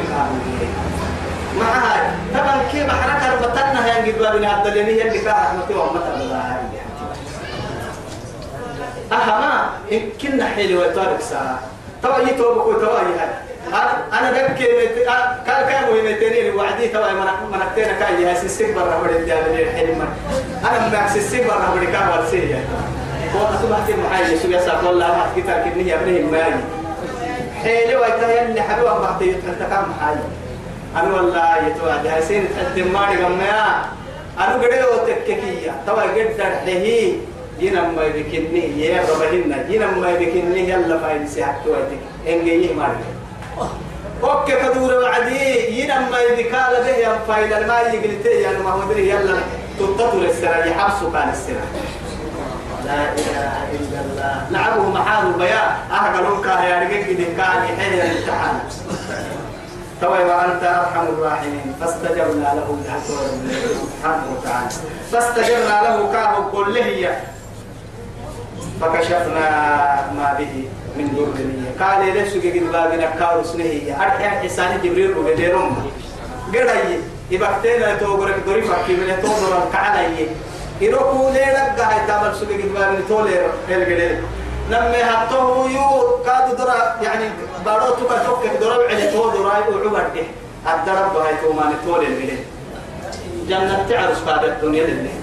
كانوا 1.50 1.64
مع 1.64 1.92
هاي 1.94 2.00
طبعا 2.34 2.62
كي 2.72 2.86
محركة 2.86 3.34
ربطنا 3.34 3.86
هي 3.86 4.12
قد 4.12 4.18
بابنا 4.18 4.48
عبد 4.52 4.66
اللي 4.66 5.02
اللي 5.02 5.18
كان 5.18 5.34
رحمتي 5.34 5.74
وأمتها 5.74 6.16
بالله 6.16 6.56
أهما 9.12 9.70
إن 9.92 10.10
كنا 10.22 10.46
حيلي 10.48 10.76
ويطارك 10.76 11.20
ساعة. 11.20 11.60
توا 12.02 12.18
يتوبك 12.18 12.66
وتوا 12.66 12.98
هاي 12.98 13.30
أنا 14.18 14.30
بك 14.30 14.58
كان 15.46 15.68
كان 15.68 15.88
ويمتني 15.92 16.50
وعدي. 16.50 16.88
توا 16.88 17.12
من 17.12 17.26
منكتنا 17.52 17.92
كاي 17.92 18.26
هاي 18.26 18.36
سيسك 18.36 18.74
برا 18.74 19.00
بدي 19.02 19.26
جاب 19.26 19.44
لي 19.48 19.62
الحلم 19.62 20.08
أنا 20.70 20.88
ما 20.88 21.08
سيسك 21.08 21.46
برا 21.46 21.74
بدي 21.76 21.86
كان 21.86 22.08
والسيا 22.08 22.64
هو 23.36 23.46
أصبح 23.46 23.86
في 23.86 23.94
محايا 23.94 24.38
شو 24.42 24.48
يسا 24.48 24.80
والله 24.86 25.06
ما 25.06 25.26
كتر 25.36 25.70
كني 25.70 25.94
أبنه 25.94 26.30
ماي. 26.30 26.54
حيلي 27.62 27.96
ويتها 27.96 28.42
اللي 28.42 28.62
حبيبه 28.62 28.98
بعطيه 28.98 29.32
تلتقى 29.32 29.82
محايا 29.82 30.22
أنا 30.96 31.14
والله 31.14 31.56
يتوا 31.66 32.14
هاي 32.14 32.22
سين 32.22 32.48
تقدم 32.56 32.92
ماري 32.92 33.24
قمنا 33.24 33.84
أنا 34.38 34.54
قدر 34.54 34.86
وتككية 34.92 35.72
توا 35.86 36.02
قدر 36.02 36.52
هي 36.66 37.12
ينما 37.60 38.02
يبكني 38.04 38.80
يا 38.80 39.02
ربهن 39.10 39.66
ينما 39.68 40.10
يبكني 40.10 40.70
يلا 40.70 40.98
فايد 40.98 41.28
سيحك 41.28 41.66
ويتك 41.66 42.00
انجي 42.28 42.74
مارك 42.74 43.04
أوكي 44.22 44.56
كدور 44.56 44.94
وعدي 44.94 45.80
ينما 45.80 46.18
يبكال 46.20 46.74
به 46.84 46.96
يا 47.04 47.18
فايد 47.28 47.52
ما 47.52 47.80
يقلتي 47.80 48.42
يا 48.42 48.58
ما 48.58 48.70
هو 48.70 48.92
دري 48.92 49.08
يلا 49.08 49.38
تططر 49.78 50.22
السرا 50.22 50.64
يحبسوا 50.64 51.12
كان 51.12 51.28
السرا 51.28 51.66
لا 52.84 53.12
إله 53.12 53.54
إلا 53.76 54.00
الله. 54.00 54.46
لعبه 54.50 54.88
محال 54.90 55.40
يا 56.68 56.80
رجل 56.80 57.24
كان 57.36 57.64
يحيي 57.64 58.02
الامتحان. 58.02 58.60
توي 60.00 60.24
وأنت 60.24 60.62
أرحم 60.64 61.06
الراحمين. 61.06 61.74
فاستجبنا 61.80 62.48
له 62.56 62.68
سبحانه 63.82 64.24
وتعالى. 64.32 64.70
فاستجبنا 65.12 65.76
له 65.84 66.12
كاه 66.12 66.34
كله 66.52 67.16
فكشفنا 68.80 69.46
ما 70.16 70.34
به 70.38 70.64
من 70.96 71.06
ضر 71.16 71.84
قال 71.84 72.14
ليش 72.14 72.32
قد 72.34 72.72
بابنا 72.72 73.10
كارو 73.18 73.44
سنهي 73.44 73.92
أرحي 73.94 74.28
حسان 74.28 74.80
جبريل 74.84 75.16
وبديرهم 75.16 75.90
قرأي 76.54 76.98
يبقتنا 77.30 77.94
توقرك 78.00 78.34
دوري 78.46 78.62
فكي 78.62 78.92
من 78.92 79.18
توقر 79.22 79.62
الكعلي 79.68 80.26
يروكو 80.80 81.28
ليرك 81.28 81.74
قاعد 81.78 82.06
تعمل 82.08 82.34
سوق 82.36 82.48
قد 82.48 82.72
بابنا 82.74 83.00
تولير 83.08 83.46
القدير 83.68 84.20
لما 84.70 85.00
هتوه 85.10 85.70
يو. 85.70 86.10
كاد 86.26 86.56
درا 86.56 86.96
يعني 87.02 87.24
بارو 87.64 87.94
توكا 87.94 88.18
توك 88.26 88.42
درا 88.60 88.89
تو 89.66 89.78
درا 89.78 89.92
وعبد 89.92 90.16
الدرب 90.66 91.16
هاي 91.16 91.34
تو 91.42 91.52
ما 91.52 91.64
نتول 91.72 92.04
البلد 92.06 92.42
جنة 93.48 93.86
تعرف 93.88 94.26
بعد 94.26 94.44
الدنيا 94.44 94.84
لله 94.86 95.14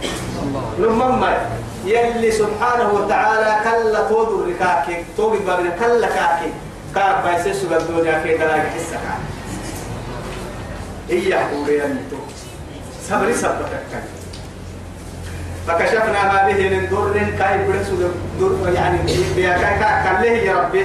لما 0.80 1.38
يلي 1.86 2.32
سبحانه 2.32 2.94
وتعالى 2.94 3.52
كلا 3.64 4.02
تودر 4.10 4.48
ركاكي 4.50 5.06
توقف 5.18 5.42
بابنا 5.48 5.70
كلا 5.80 6.08
كاكي. 6.08 6.52
كاك 6.96 7.24
بايسيس 7.24 7.64
الدنيا 7.64 8.20
في 8.24 8.38
دلاك 8.38 8.66
حسك. 8.76 9.06
إياه 11.10 11.52
قولي 11.52 11.86
أنتو 11.86 12.18
صبري 13.10 13.34
صبرك. 13.34 14.04
فكشفنا 15.68 16.22
ما 16.32 16.40
به 16.48 16.70
من 16.70 16.88
ضر 16.92 17.16
كاي 17.40 17.68
برسو 17.68 17.96
در 18.40 18.74
يعني 18.74 19.00
بيا 19.36 19.58
كاي 19.58 19.76
كله 19.80 20.32
يا 20.48 20.56
ربي 20.62 20.84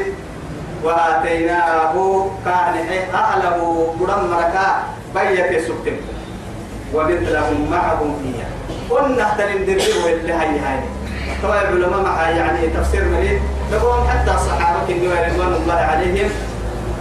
وآتيناه 0.84 2.26
كان 2.44 2.74
أهله 3.14 3.86
قرم 4.00 4.30
مركا 4.30 4.66
بيت 5.14 5.60
سكتم. 5.60 5.96
ومثلهم 6.94 7.70
معهم 7.70 8.10
فيها. 8.22 8.48
قلنا 8.90 9.22
احترم 9.22 9.64
دربه 9.64 10.12
اللي 10.12 10.32
هي 10.32 10.58
هاي. 10.58 10.80
طبعا 11.42 11.62
العلماء 11.62 12.00
مع 12.00 12.30
يعني 12.30 12.66
تفسير 12.66 13.04
مريض 13.04 13.40
لقوم 13.72 14.08
حتى 14.08 14.30
الصحابة 14.34 14.86
رضوان 15.26 15.52
الله 15.52 15.74
عليهم. 15.74 16.30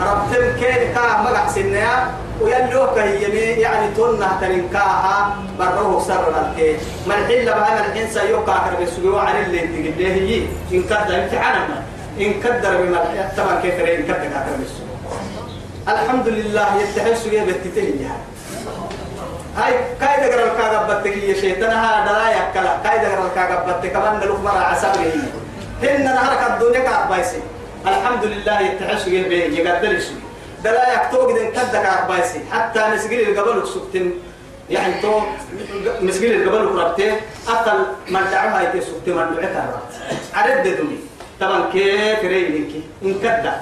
ربتم 0.02 0.60
كيف 0.60 0.98
كا 0.98 1.22
مقع 1.22 1.48
سنيا 1.48 2.08
ويلوك 2.42 2.98
هي 2.98 3.62
يعني 3.62 3.88
تونا 3.96 4.30
تنكاها 4.42 5.36
بروه 5.60 6.04
سر 6.04 6.34
الكي 6.42 6.78
ما 7.08 7.16
الحين 7.16 7.42
لبها 7.42 7.86
الحين 7.86 8.08
سيوكا 8.10 8.54
كرب 8.54 8.82
السجوا 8.82 9.20
على 9.20 9.46
اللي 9.46 9.60
تقول 9.60 10.06
هي. 10.06 10.42
إن 10.72 10.84
كدر 10.84 11.24
امتحان 11.24 11.70
ما 11.70 11.84
إن 12.20 12.34
كدر 12.44 12.78
بما 12.82 13.30
طبعا 13.38 13.62
كيف 13.62 13.74
إن 13.80 14.04
كدر 14.04 14.16
كرب 14.16 14.62
السجوا 14.62 14.92
الحمد 15.88 16.28
لله 16.28 16.68
يتحل 16.82 17.18
سجوا 17.18 17.42
بتتهي 17.46 17.94
هاي 19.58 19.74
كايدا 20.02 20.36
قرر 20.36 20.52
الكاغبتك 20.52 21.18
يا 21.18 21.34
شيطان 21.34 21.70
ها 21.72 22.06
درايا 22.08 22.52
كلا. 22.54 22.78
كايدا 22.84 23.08
قرر 23.16 23.26
الكاغبتك 23.28 23.92
كمان 23.92 24.20
نلوك 24.20 24.40
مرة 24.40 24.60
عسابه 24.60 25.14
هن 25.84 26.04
نهارك 26.04 26.52
الدنيا 26.52 26.80
كاغبايسي 26.80 27.40
الحمد 27.88 28.24
لله 28.26 28.60
يتحل 28.62 29.00
سجوا 29.00 29.24
بيه 29.30 29.44
يقدر 29.60 29.92
السجوا 29.92 30.18
دلا 30.64 30.94
يكتوق 30.94 31.38
دين 31.38 31.52
كدك 31.52 31.86
عبايسي 31.86 32.40
حتى 32.52 32.82
مسجل 32.94 33.20
القبل 33.20 33.68
سكتن. 33.68 34.12
يعني 34.70 35.02
تو 35.02 35.22
مسجل 36.02 36.32
القبل 36.42 36.80
قربتين 36.80 37.14
أقل 37.48 37.80
من 38.10 38.22
دعوها 38.32 38.62
يتي 38.62 38.82
سكتن 38.82 39.12
من 39.18 39.36
دعوها 39.54 39.82
عرد 40.34 40.64
دوني 40.78 40.98
طبعا 41.42 41.72
كيف 41.74 42.24
رينك؟ 42.24 42.70
إن 43.04 43.14
كدا 43.24 43.62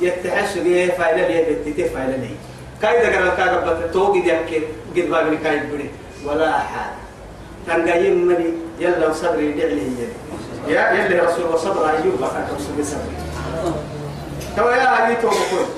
يتحس 0.00 0.58
بيه 0.58 0.86
فايلة 0.90 1.26
بيه 1.28 1.56
بتتي 1.70 1.84
فايلة 1.88 2.16
ليه؟ 2.16 2.36
كايدا 2.82 3.16
قرر 3.18 3.34
كاغبت 3.36 3.92
توق 3.92 4.12
دي 4.12 4.40
أكي 4.40 4.60
قد 4.96 5.10
باقني 5.10 5.36
كايد 5.36 5.62
بني. 5.72 5.90
ولا 6.24 6.56
أحد. 6.56 6.90
تنقايم 7.66 8.24
مني 8.26 8.50
يلا 8.80 9.08
وصبري 9.08 9.52
دعلي 9.52 9.82
يا 10.68 10.90
يلي 10.92 11.18
رسول 11.18 11.44
وصبر 11.54 11.90
أيوب 11.90 12.20
بقى 12.20 12.42
رسول 12.56 12.84
صبري 12.86 13.16
تو 14.56 14.68
يا 14.70 15.06
هذه 15.08 15.14
توقف. 15.22 15.68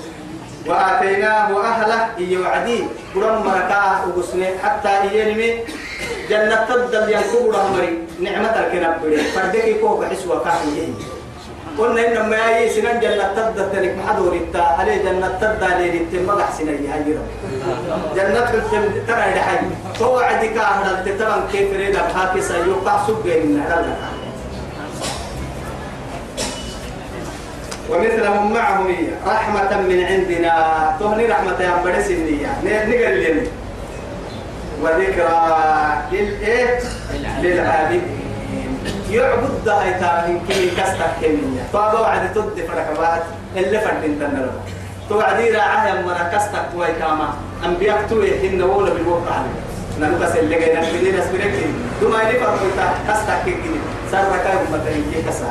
وآتيناه 0.66 1.48
أهله 1.64 2.00
إيه 2.18 2.38
وعدي. 2.38 2.84
قرم 3.14 3.36
مركا 3.46 4.04
وقسني 4.06 4.46
حتى 4.62 4.88
إينمي 5.10 5.50
جنة 6.30 6.64
تبدل 6.68 7.08
ينكب 7.12 7.50
رحمري 7.54 7.98
نعمة 8.20 8.54
الكنب 8.60 8.94
فردك 9.34 9.64
يكوب 9.64 10.04
حسوة 10.04 10.44
كافي 10.44 10.92
قلنا 11.78 12.00
إنما 12.08 12.36
يا 12.36 12.68
سنان 12.72 13.00
جنة 13.00 13.26
تبدل 13.36 13.72
تلك 13.72 13.96
محدور 14.04 14.32
التا 14.32 14.58
عليه 14.78 15.02
جنة 15.02 15.28
تبدل 15.40 16.26
ما 16.26 16.42
أحسن 16.42 16.68
أي 16.68 16.86
هاي 16.88 17.16
جنة 18.16 18.40
تبدل 18.50 19.06
ترى 19.08 19.24
إلى 19.32 19.40
حي 19.40 19.58
هو 20.02 20.18
عدي 20.18 20.48
كاهر 20.48 20.86
التتبع 20.98 21.36
كيف 21.52 21.72
ريدا 21.76 22.02
بحاكي 22.02 22.40
سيوقع 22.40 23.06
سبين 23.06 23.58
نعلم 23.58 23.96
ومثلهم 27.90 28.52
معهم 28.54 28.86
هي. 28.86 29.06
رحمة 29.26 29.80
من 29.80 30.04
عندنا. 30.04 30.96
تهني 31.00 31.26
رحمة 31.26 31.60
يا 31.60 31.82
بدس 31.84 32.10
النية 32.10 32.50
نقل 32.64 33.24
لنا 33.24 33.42
وذكرى 34.82 35.32
للعابدين. 37.42 38.02
يعبد 39.10 39.64
ده 39.66 39.84
يتابعين 39.84 40.40
كي 40.48 40.70
كستك 40.70 41.12
كمية 41.20 41.62
فهذا 41.72 41.98
وعد 41.98 42.32
تد 42.34 42.66
فركبات 42.68 43.22
اللي 43.56 43.80
فردين 43.80 44.18
تنلو 44.20 44.50
توعدي 45.08 45.50
راعاه 45.50 45.88
يمنا 45.88 46.30
كستك 46.34 46.66
ويكاما 46.76 47.28
أنبياء 47.64 48.06
توي 48.10 48.48
هن 48.48 48.62
ولا 48.62 48.92
بالوقع 48.94 49.36
نحن 50.00 50.18
بس 50.22 50.36
اللي 50.36 50.54
جاي 50.58 50.74
نحن 50.74 50.94
نسبرك 51.18 51.54
دوما 52.00 52.22
اللي 52.22 52.38
فرقوا 52.40 52.70
كستك 53.08 53.44
كي 53.44 53.54
سر 54.10 54.18
ركاب 54.18 54.60
مثلا 54.72 54.94
كي 55.12 55.22
كسر. 55.28 55.46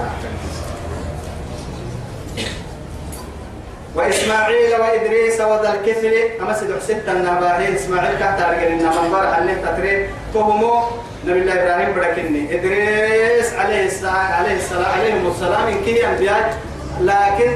وإسماعيل 3.96 4.72
وإدريس 4.82 5.42
وذا 5.42 5.74
الكفل 5.74 6.14
أما 6.42 6.54
سيدو 6.54 6.80
ستة 6.80 7.12
النباهين 7.12 7.76
إسماعيل 7.76 8.16
كتار 8.16 8.56
قلنا 8.56 8.90
من 9.02 9.12
برع 9.12 9.38
اللي 9.38 9.56
تتري. 9.56 10.10
فهمو 10.34 10.84
نبي 11.26 11.40
الله 11.40 11.54
إبراهيم 11.54 11.96
بركني. 11.96 12.56
إدريس 12.56 13.54
عليه 13.54 13.86
السلام 13.86 14.16
عليه 14.16 14.56
السلام 14.56 14.86
عليهم 14.86 15.32
السلام 15.32 15.68
إن 15.68 15.82
كي 15.86 16.08
أنبياء 16.08 16.58
لكن 17.02 17.52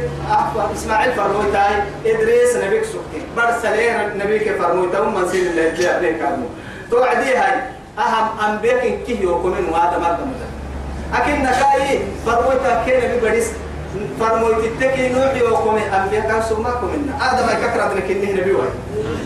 إسماعيل 0.75 1.11
فرموتاي. 1.11 1.73
إدريس 2.05 2.55
نبيك 2.55 2.83
سكتي 2.83 3.19
برسلين 3.37 4.17
نبيك 4.17 4.51
فرموتا. 4.57 4.99
ومن 4.99 5.29
سين 5.31 5.47
الله 5.47 5.73
جاء 5.77 6.01
لك 6.01 6.17
كامو. 6.19 6.45
توعدي 6.91 7.35
هاي. 7.35 7.55
أهم 7.99 8.27
أنبياء 8.49 8.87
إن 8.87 8.97
كي 9.05 9.21
يوكمين 9.21 9.69
وهذا 9.69 9.97
ما 9.97 10.17
دمتا 10.17 10.47
أكيد 11.13 11.37
نكاي 11.45 11.99
فرموتا 12.25 12.83
كي 12.85 12.97
نبي 12.97 13.17
بديس 13.21 13.47
فرموت 14.19 14.63
التكي 14.63 15.09
نوحي 15.09 15.41
وقومي 15.43 15.81
أنبياء 15.81 16.21
كان 16.27 16.41
سماكم 16.49 16.89
إنا 16.95 17.13
آدم 17.31 17.47
يككرت 17.49 17.95
لك 17.97 18.11
إنه 18.11 18.31
نبي 18.41 18.53
وي 18.53 18.67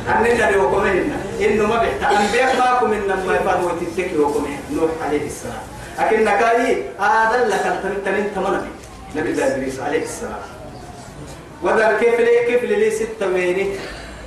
أننا 0.10 0.52
لي 0.52 0.58
وقومي 0.58 0.92
إنا 0.92 1.16
إنه 1.42 1.68
ما 1.68 1.76
بحت 1.76 2.14
أنبياء 2.14 2.56
ماكم 2.60 2.94
إنا 2.94 3.16
ما 3.16 3.38
فرموت 3.38 3.82
التكي 3.82 4.18
وقومي 4.18 4.50
نوح 4.72 4.90
عليه 5.08 5.26
السلام 5.28 5.62
لكن 6.00 6.24
نكاي 6.26 6.84
آدم 7.00 7.50
لك 7.50 7.66
التنين 7.86 8.26
تمنبي 8.36 8.68
نبي 9.16 9.30
الله 9.32 9.48
إدريس 9.56 9.80
عليه 9.80 10.04
السلام 10.04 10.42
وذا 11.64 11.98
كيف 12.00 12.20
لي 12.20 12.46
كيف 12.48 12.64
لي 12.64 12.92
ستة 12.92 13.28
ويني 13.34 13.66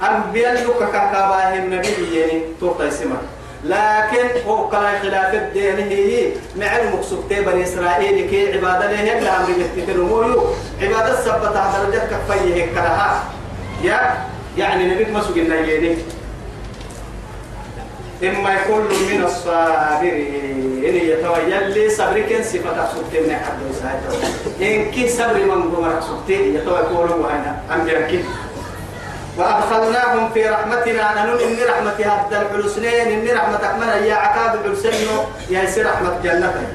أنبياء 0.03 0.55
لك 0.55 0.67
كاكاباه 0.81 1.55
النبي 1.55 2.17
يعني 2.21 2.43
توقع 2.61 2.85
يسمى 2.85 3.17
لكن 3.65 4.49
هو 4.49 4.69
كلا 4.69 4.99
خلاف 5.03 5.35
الدين 5.35 5.79
هي 5.79 6.29
مع 6.57 6.77
المقصود 6.77 7.29
بني 7.29 7.65
إسرائيل 7.65 8.31
كي 8.31 8.53
عبادة 8.53 8.93
له 8.93 9.01
يلا 9.01 9.37
أمر 9.41 9.49
يتكلموا 9.51 10.25
عبادة 10.83 11.21
سبت 11.21 11.57
على 11.57 11.87
درجة 11.87 11.99
كفيه 11.99 12.67
كلها. 12.67 13.25
يا؟ 13.83 14.25
يعني 14.59 14.95
نبيك 14.95 15.09
ما 15.11 15.23
سجلنا 15.23 15.55
يعني 15.55 15.97
إما 18.23 18.55
يكون 18.55 18.81
من 19.13 19.25
الصابرين 19.25 20.81
يتويل 20.85 21.93
صبرك 21.93 22.43
صفة 22.43 22.89
سبتين 22.95 23.37
حد 23.37 23.59
وساعته 23.71 24.29
إن 24.61 24.91
كي 24.91 25.09
صبر 25.09 25.45
من 25.45 25.75
قمر 25.77 26.01
سبتين 26.01 26.55
يتويل 26.57 26.93
وهنا 27.21 27.63
أم 27.75 27.89
يركب 27.89 28.25
وأدخلناهم 29.37 30.31
في 30.35 30.49
رحمتنا. 30.49 31.13
أنا 31.13 31.23
إن 31.25 31.57
رحمتي 31.69 32.05
هذا 32.05 32.43
الحلسنين 32.43 33.29
إن 33.29 33.37
رحمتك 33.37 33.75
من 33.75 34.07
يا 34.07 34.15
عكاب 34.15 34.61
الحلسين 34.65 35.09
يا 35.51 35.67
سي 35.67 35.83
رحمة 35.83 36.19
جنتك 36.25 36.69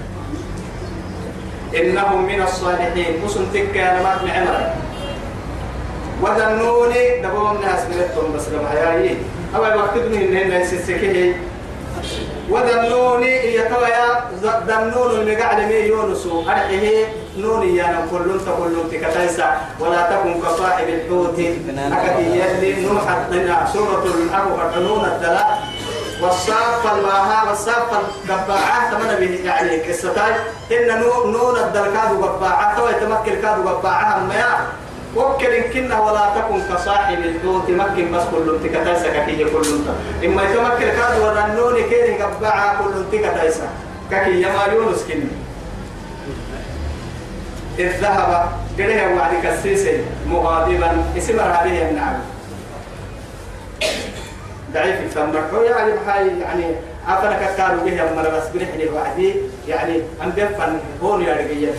إنهم 1.76 2.26
من 2.26 2.41
الصالحين. 2.41 3.24
وسن 3.26 3.46
تك 3.54 3.78
أنا 3.78 4.02
ما 4.04 4.20
معمر 4.26 4.74
وذنوني 6.22 7.22
دبوا 7.22 7.52
الناس 7.52 7.84
بلتهم 7.91 8.34
بس 8.36 8.48
لما 8.50 8.72
هياي 8.74 9.18
أول 9.56 9.76
وقت 9.76 9.98
من 9.98 10.38
هنا 10.38 10.65
يسسكه 12.50 12.54
وذنوني 12.54 13.56
يتويا 13.56 14.30
ذنون 14.68 15.12
المقعد 15.12 15.60
مي 15.60 15.74
يونس 15.74 16.28
أرحيه 16.48 17.08
نون 17.38 17.76
يا 17.76 18.08
كلون 18.12 18.46
تقولون 18.46 18.92
تكتايسا 18.92 19.58
ولا 19.80 20.02
تكن 20.02 20.42
كصاحب 20.42 20.88
الحوت. 20.90 21.40
أكد 21.40 22.20
يلي 22.20 22.86
نوح 22.86 23.04
سورة 23.74 24.06
الأربع 24.06 24.78
نون 24.78 25.06
الثلاث 25.06 25.46
والصاف 26.22 26.94
الماها 26.98 27.50
والصاف 27.50 27.90
القباعة 27.94 28.92
تمنى 28.92 29.28
به 29.28 29.46
يعني 29.46 29.78
قصتاي. 29.78 30.34
إن 30.72 31.02
نون 31.32 31.58
الدركاد 31.58 32.24
قباعة 32.24 32.78
تو 32.78 32.90
يتمكن 32.90 33.42
كاد 33.42 33.68
قباعة 33.68 34.20
ما 34.20 34.68
وكل 35.15 35.62
كنا 35.73 35.99
ولا 35.99 36.30
تكن 36.36 36.75
كصاحب 36.75 37.19
الحوت 37.19 37.69
مكن 37.69 38.12
بس 38.12 38.23
كل 38.32 38.60
تكتايسا 38.63 39.25
كي 39.25 39.43
كل 39.43 39.67
إما 40.25 40.43
يتمكن 40.43 40.88
كاد 40.97 41.21
ورنوني 41.21 41.84
كيري 41.84 42.21
قباعة 42.21 42.84
كل 42.84 42.93
تكتايسا 43.12 43.69
كي 44.10 44.41
يما 44.41 44.63
يونس 44.73 45.04
كني 45.08 45.28
إذ 47.80 48.01
ذهب 48.01 48.51
قريه 48.80 49.15
وعد 49.15 49.32
كسيسي 49.43 49.97
مغاضبا. 50.28 51.04
اسم 51.17 51.39
هذه 51.39 51.89
النعم. 51.89 52.19
ضعيف 54.73 55.01
الثمر 55.01 55.63
يعني 55.65 55.91
بحاي 55.91 56.39
يعني 56.39 56.65
عفنا 57.08 57.54
كتارو 57.54 57.78
به 57.86 58.01
أما 58.01 58.21
بس 58.21 58.43
برحلي 58.54 58.89
وعدي. 58.89 59.36
يعني 59.67 60.01
أم 60.23 60.30
بيفن 60.30 60.80
هون 61.04 61.23
يا 61.23 61.34
رجال 61.34 61.73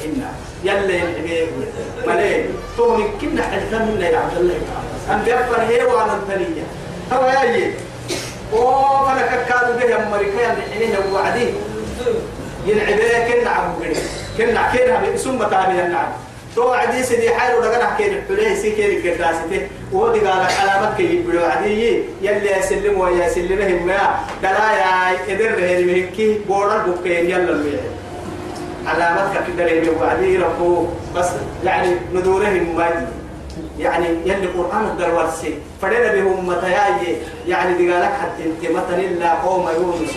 هنا 0.71 0.81
يلا 0.85 0.95
يلحقي 0.95 1.47
ملي 2.07 2.45
تومي 2.77 3.05
كنا 3.21 3.43
حدثنا 3.43 3.85
منا 3.85 4.09
يا 4.09 4.19
عبد 4.19 4.37
الله 4.37 4.55
أم 5.11 5.23
بيفن 5.25 5.61
هي 5.69 5.85
وأنا 5.85 6.15
الثانية 6.15 6.63
هو 7.13 7.27
ياي 7.29 7.71
أوه 8.53 9.05
فانا 9.07 9.45
كتارو 9.45 9.73
به 9.79 9.97
أما 9.97 10.17
ركيان 10.17 10.57
حينه 10.73 11.15
وعدي 11.15 11.47
ينعبه 12.67 13.29
كنا 13.29 13.51
عبو 13.51 13.83
قريب 13.83 13.97
كنا 14.39 14.71
كنا 14.73 15.17
ثم 15.17 15.39
تابع 15.39 15.71
النعم 15.87 16.13
تو 16.57 16.73
عدي 16.73 17.03
سيدي 17.03 17.31
حال 17.31 17.59
ودغنا 17.59 17.95
كين 17.99 18.23
حليه 18.29 18.55
سي 18.55 18.71
كين 18.71 19.03
كداسته 19.03 19.69
ودي 19.93 20.19
قال 20.21 20.47
علامات 20.61 20.97
كي 20.97 21.03
يبلو 21.17 21.45
عدي. 21.45 22.03
يلي 22.23 22.59
يسلم 22.59 23.01
ويا 23.01 23.27
يسلمهم 23.27 23.87
ما 23.87 24.19
كلا 24.43 24.73
يا. 24.73 25.13
ادر 25.29 25.55
رهي 25.55 25.85
مهكي 25.85 26.39
بورا 26.49 26.79
بوكين 26.87 27.31
يلا 27.31 27.53
المي 27.53 27.73
علامات 28.87 29.31
كده 29.49 29.73
اللي 29.73 29.91
وعدي 29.91 30.39
ربو. 30.39 30.87
بس 31.17 31.29
يعني 31.65 31.97
ندورهم 32.15 32.77
ماجي 32.77 33.07
يعني 33.79 34.07
يلي 34.07 34.45
القرآن 34.45 34.85
الدروسي 34.85 35.55
فدنا 35.83 36.13
بهم 36.13 36.47
متياي. 36.47 37.17
يعني 37.49 37.75
دي 37.75 37.93
قالك 37.93 38.13
حتى 38.23 38.45
انت 38.45 38.71
مثلا 38.71 38.99
إلا 38.99 39.35
قوم 39.35 39.69
يونس. 39.69 40.15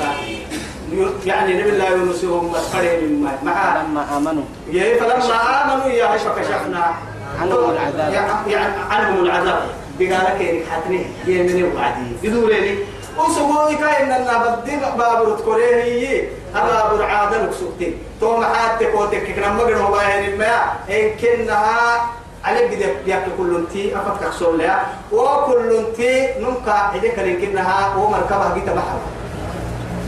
يعني 1.26 1.54
نبي 1.54 1.70
الله 1.70 1.90
يونس 1.90 2.26
هم 2.26 2.52
مسخرين 2.52 3.04
من 3.04 3.38
مع 3.44 3.82
لما 3.82 4.18
آمنوا. 4.18 4.44
يا 4.72 4.98
فلما 5.00 5.64
آمنوا 5.64 5.90
يا 5.90 6.06
عيش 6.06 6.22
فكشفنا. 6.22 6.94
عنهم 7.42 7.70
العذاب. 7.70 8.14
يعني 8.48 8.74
عنهم 8.90 9.24
العذاب. 9.24 9.62
بقالك 10.00 10.42
إنك 10.42 10.64
حتني. 10.72 11.06
يمني 11.28 11.64
وعدي. 11.64 12.12
يدورني 12.24 12.76
وسبوي 13.18 13.76
كاين 13.76 14.12
أن 14.12 14.28
بدي 14.44 14.78
بابر 14.98 15.38
تكوريه 15.38 16.30
هي 16.56 16.62
أبابر 16.62 17.04
عادة 17.04 17.44
نكسوتي. 17.44 17.94
تو 18.22 18.38
محاتك 18.38 18.96
وتك 18.96 19.36
كنا 19.36 19.54
مجر 19.54 19.78
هو 19.78 19.92
باين 19.92 20.34
الماء 20.34 20.76
إن 20.90 21.12
كنها 21.22 22.10
عليك 22.44 22.72
بدي 22.72 22.86
بياك 23.06 23.26
كل 23.38 23.64
تي. 23.74 23.96
أفتك 23.98 24.34
سولها 24.40 24.86
وكل 25.12 25.84
تي. 25.98 26.28
نمكا 26.40 26.92
إذا 26.96 27.08
كان 27.08 27.42
كنها 27.42 27.96
ومركبها 27.96 28.54
جيت 28.56 28.70
بحر. 28.70 29.00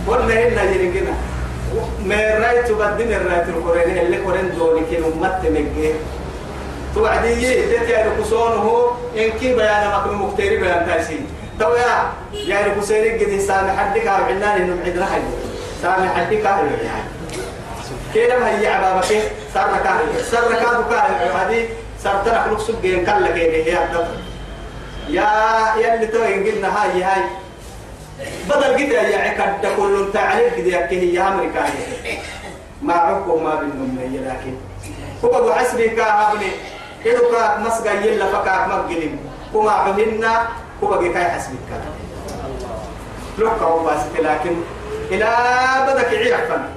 ولا 0.08 0.24
هنا 0.24 0.64
يرجعنا 0.64 1.14
من 2.06 2.44
رأيت 2.44 2.72
بدي 2.72 3.04
من 3.06 3.28
رأيت 3.32 3.50
القرآن 3.50 3.98
اللي 3.98 4.18
قرآن 4.18 4.58
دوني 4.58 4.82
كي 4.90 4.98
أمت 4.98 5.42
مجيه 5.46 5.94
توعدي 6.96 7.36
تتي 7.64 7.96
على 7.96 8.12
كسونه 8.20 8.92
إن 9.18 9.30
كي 9.40 9.56
بيان 9.56 9.92
مكن 9.92 10.16
مختاري 10.16 10.58
بيان 10.58 10.86
تاسي 10.88 11.20
تو 11.60 11.74
يا. 11.76 12.12
يعني 12.34 12.76
كسيري 12.76 13.26
قد 13.26 13.40
سامح 13.40 13.78
حدك 13.78 14.08
على 14.08 14.24
عنان 14.24 14.62
إنه 14.62 14.76
حدك 15.89 16.46
على 16.46 16.67
يعني 16.84 17.04
كده 18.15 18.48
هي 18.48 18.67
عبابك 18.67 19.06
صار 19.54 19.78
كاهل. 19.84 20.26
صار 20.32 20.54
كادو 20.54 20.84
كاهل. 20.89 21.32
هذه 21.36 21.70
صار 22.04 22.22
ترى 22.26 22.39
خلق 22.46 22.60
سجين 22.60 23.06
كلا 23.06 23.28
كده 23.28 23.54
هي 23.54 23.78
يا 25.10 25.30
يا 25.78 25.94
اللي 25.96 26.08
تو 26.08 26.24
إن 26.24 26.44
قلنا 26.46 26.84
هاي 26.84 27.04
هاي. 27.04 27.24
بدل 28.50 28.86
كده 28.86 29.02
يا 29.02 29.17
عكاد 29.30 29.65
كل 29.78 30.10
تعرف 30.13 30.56
كده 30.58 30.67
يكيه 30.67 31.20
يا 31.20 31.28
أمريكا. 31.28 31.65
ما 32.82 32.94
عقب 32.94 33.41
ما 33.44 33.56
بينهم 33.56 33.98
لكن. 34.13 34.56
هو 35.24 35.38
أبو 35.39 35.52
حسبي 35.52 35.89
كابني 35.89 36.52
كده 37.06 37.20
كا 37.32 37.58
مسجا 37.58 37.91
يلا 37.91 38.26
فكا 38.26 38.67
مقلم 38.67 39.20
كما 39.54 39.72
عملنا. 39.72 40.48
هو 40.84 40.88
بقي 40.88 41.10
كاي 41.10 41.24
حسبي 41.26 41.56
كا 41.70 41.82
لوكا 43.38 43.65
هو 43.65 43.84
بس 43.84 44.00
لكن 44.20 44.56
إلى 45.12 45.30
بدك 45.88 46.12
يعرفنا 46.13 46.69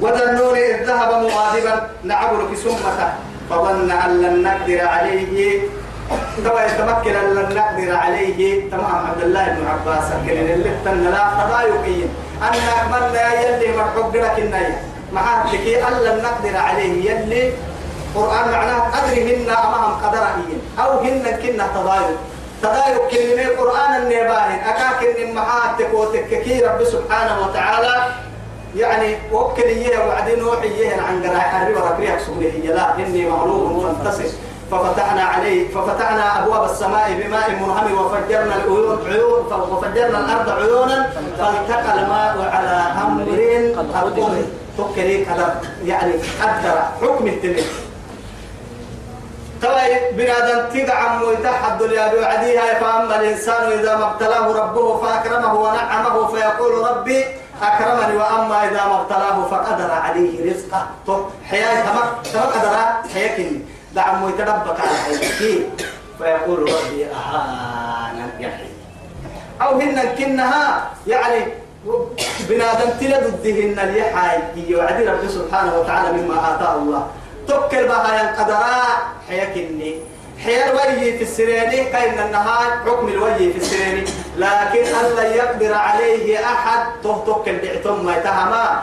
وذنون 0.00 0.56
إذ 0.56 0.84
ذهب 0.84 1.22
مغاضبا 1.22 1.90
نعبر 2.04 2.54
سمته 2.64 3.12
فظن 3.50 3.90
أن 3.90 4.22
لن 4.22 4.42
نقدر 4.42 4.80
عليه. 4.88 5.60
توا 6.44 6.60
يتمكن 6.60 7.14
أن 7.16 7.34
لن 7.34 7.56
نقدر 7.56 7.96
عليه 7.96 8.70
تمام 8.70 9.06
عبد 9.06 9.22
الله 9.22 9.44
بن 9.44 9.66
عباس 9.66 10.08
كان 10.26 10.46
اللي 10.54 10.70
تن 10.84 11.04
لا 11.04 11.24
تضايقين 11.40 12.08
أن 12.42 12.54
أكملنا 12.78 13.40
يلي 13.40 13.76
مرحوب 13.76 14.16
لك 14.16 14.38
النية 14.38 14.82
مع 15.12 15.44
لكي 15.52 15.88
أن 15.88 15.92
لن 15.92 16.22
نقدر 16.22 16.56
عليه 16.56 17.10
يلي. 17.10 17.52
قرآن 18.14 18.50
معناه 18.52 18.82
أدري 18.98 19.36
هن 19.36 19.50
أمام 19.50 19.84
قدرهين 20.04 20.60
أو 20.78 20.98
هن 21.00 21.22
كنا 21.42 21.66
تضايق 21.74 22.18
تضايق 22.62 23.08
كلمة 23.10 23.42
القرآن 23.42 24.02
النباهن 24.02 24.58
أكاكن 24.58 25.34
محاتك 25.34 25.94
وتككي 25.94 26.64
رب 26.64 26.84
سبحانه 26.84 27.46
وتعالى 27.46 28.06
يعني 28.76 29.16
وكل 29.32 29.62
إياه 29.62 30.08
وعدين 30.08 30.38
نوحي 30.38 30.68
إياه 30.68 31.02
عن 31.02 31.22
قراء 31.22 31.40
حرب 31.40 31.76
ربيع 31.92 32.18
سبحانه 32.18 32.66
لا 32.66 32.94
إني 32.96 33.30
مغلوب 33.30 33.86
فانتصر. 33.86 34.28
ففتحنا 34.70 35.22
عليه 35.22 35.74
ففتحنا 35.74 36.44
أبواب 36.44 36.64
السماء 36.70 37.12
بماء 37.12 37.50
منهمر 37.50 38.02
وفجرنا 38.02 38.56
العيون 38.56 38.98
عيون 39.06 39.46
وفجرنا 39.70 40.18
الأرض 40.18 40.48
عيونا. 40.48 41.10
فالتقى 41.38 41.94
الماء 41.94 42.50
على 42.52 43.06
أمر 43.06 43.22
قد 43.78 43.92
قدر 45.24 45.54
يعني 45.84 46.12
قدر 46.42 46.82
حكم 47.02 47.26
التنين 47.26 47.64
ترى 49.62 50.10
بنادم 50.12 50.60
تدعم 50.74 51.22
ويتحد 51.22 51.82
الدنيا 51.82 52.14
بوعديها 52.14 52.74
فاما 52.80 53.20
الانسان 53.20 53.72
إذا 53.72 53.96
ما 53.96 54.10
ابتلاه 54.10 54.46
ربه 54.52 55.00
فأكرمه 55.00 55.54
ونعمه 55.54 56.26
فيقول 56.26 56.72
ربي 56.90 57.24
أكرمني 57.62 58.16
وأما 58.16 58.64
إذا 58.64 58.84
ما 58.84 59.00
ابتلاه 59.00 59.44
فقدر 59.50 59.90
عليه 59.90 60.50
رزقه. 60.50 61.30
حياة 61.50 61.82
تمام 61.82 62.08
تمام 62.32 62.46
قدر 62.46 62.74
حياه 63.14 63.50
دعم 63.94 64.22
ويتدبك 64.22 64.80
على 64.80 64.96
حياتي. 65.04 65.70
فيقول 66.18 66.58
ربي 66.58 67.06
أهانا 67.06 68.26
يعني 68.40 68.66
أو 69.62 69.78
هن 69.78 70.14
كنها 70.18 70.90
يعني 71.06 71.46
بنادم 72.48 72.90
تلد 73.00 73.24
الدهن 73.24 73.78
اليحاي 73.88 74.38
يوعد 74.56 75.02
ربي 75.02 75.28
سبحانه 75.28 75.78
وتعالى 75.78 76.12
مما 76.12 76.54
آتاه 76.54 76.74
الله. 76.74 77.06
تكل 77.48 77.88
بها 77.88 78.22
ينقدرا 78.22 78.82
حيكني 79.28 79.94
حيال 80.44 80.74
وجهي 80.74 81.18
في 81.18 81.22
السريني 81.24 81.84
كأن 81.84 82.26
النهار 82.26 82.70
حكم 82.86 83.08
الوجه 83.08 83.52
في 83.52 83.56
السريني 83.56 84.04
لكن 84.36 84.82
ألا 85.00 85.34
يقدر 85.34 85.74
عليه 85.74 86.44
أحد 86.44 86.80
تهتك 87.04 87.48
البعتم 87.48 88.04
ما 88.04 88.16
يتهما 88.16 88.82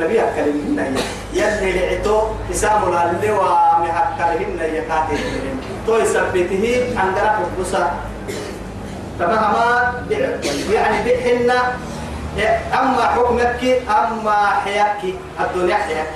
نبي 0.00 0.20
أكلمنا 0.20 0.86
يلي 1.32 1.72
لعتو 1.72 2.22
إسامنا 2.50 3.10
اللواء 3.10 3.80
محكرهن 3.80 4.58
يكاتهن 4.74 5.60
تو 5.86 5.96
يثبته 5.98 6.94
عندنا 6.96 7.38
حبسا 7.38 7.92
تماما 9.18 9.92
يعني 10.72 10.96
بحنا 11.06 11.58
أما 12.80 13.02
حكمك 13.02 13.82
أما 13.90 14.46
حياك 14.64 15.02
الدنيا 15.40 15.74
حياك 15.74 16.14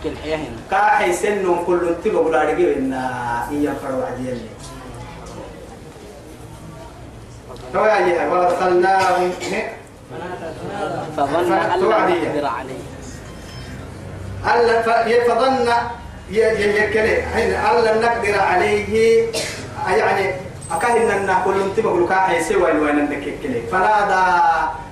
أكل 0.00 0.16
حياة 0.22 0.36
هنا. 0.36 0.60
كاحي 0.70 1.12
سن 1.12 1.64
كل 1.66 1.94
تبغى 2.04 2.16
ولا 2.16 2.42
رجع 2.42 2.76
إن 2.76 2.92
هي 3.50 3.72
فروا 3.82 4.04
عدي 4.04 4.28
اللي 4.28 4.48
توعي 7.72 8.28
ودخلناهم 8.28 9.32
فظن 11.16 11.52
أن 11.52 11.68
لا 11.70 11.80
توعدي. 11.80 12.12
نقدر 12.12 12.46
عليه. 12.46 12.78
ألا 14.44 14.82
فظن 15.28 15.68
يكلي. 16.30 17.22
حين 17.22 17.50
ألا 17.50 18.00
نقدر 18.00 18.40
عليه 18.40 19.26
يعني 19.88 20.34
أكاهن 20.72 21.10
أن 21.10 21.30
كل 21.44 21.58
تبغى 21.76 22.04
لك 22.04 22.12
حي 22.12 22.42
سوى 22.44 22.72
أنك 22.72 23.24
كلي 23.42 23.62
فنادى 23.72 24.24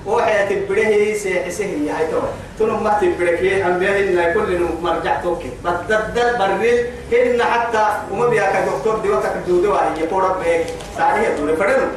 وحياة 0.07 0.49
تبره 0.49 1.15
سيحسه 1.15 1.65
هي 1.65 1.91
هاي 1.91 2.07
تو 2.07 2.21
تنو 2.59 2.81
ما 2.81 2.99
تبره 3.01 3.37
كي 3.37 3.65
أم 3.65 3.79
بيهن 3.79 4.33
كل 4.35 4.67
مرجع 4.83 5.21
توكي. 5.21 5.51
بدل 5.65 6.31
بريل 6.39 6.87
هن 7.13 7.43
حتى 7.43 7.85
وما 8.11 8.27
بيها 8.27 8.49
كدكتور 8.53 8.99
دي 8.99 9.09
وقت 9.09 9.37
دودو 9.49 9.73
هاي 9.73 10.01
يقول 10.01 10.25
بيك 10.45 10.67
ساري 10.97 11.25
يدور 11.25 11.57
فرنو 11.57 11.89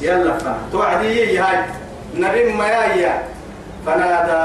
يلا 0.00 0.38
فا. 0.38 0.58
توعدي 0.72 1.38
هاي. 1.38 1.58
نبي 2.14 2.52
ما 2.52 2.66
يا 2.66 3.22
فنادى 3.86 4.40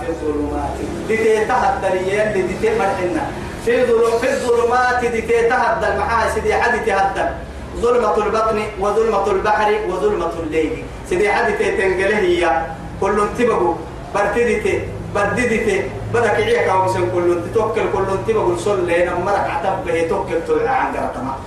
في 0.00 0.06
الظلمات. 0.12 0.76
ديتي 1.08 1.44
تهدى 1.44 2.12
يلي 2.12 2.42
ديتي 2.42 2.78
مرحنا. 2.78 3.24
في 3.64 3.86
ظلم 3.86 4.18
في 4.20 4.28
الظلمات 4.30 5.04
ديتي 5.04 5.48
تهدى 5.48 5.86
المحاسد 5.86 6.50
حد 6.50 6.84
تهدى 6.86 7.28
ظلمة 7.76 8.16
البطن 8.16 8.62
وظلمة 8.80 9.26
البحر 9.30 9.78
وظلمة 9.88 10.32
الليل. 10.42 10.84
سيدي 11.08 11.32
حد 11.32 11.52
تنقله 11.58 12.18
هي 12.18 12.66
كل 13.00 13.26
تبقوا 13.38 13.74
برتدتي 14.14 14.82
بددتي 15.14 15.82
بدك 16.14 16.30
عيك 16.30 16.68
أو 16.68 16.84
مسن 16.84 17.10
كل 17.14 17.40
توكل 17.54 17.92
كل 17.92 18.06
تبقوا 18.28 18.56
صل 18.56 18.86
لنا 18.86 19.14
مرك 19.18 19.46
عتب 19.50 19.84
به 19.86 20.08
توكل 20.08 20.38
تلع 20.46 20.70
عن 20.70 20.92
تمام 21.14 21.40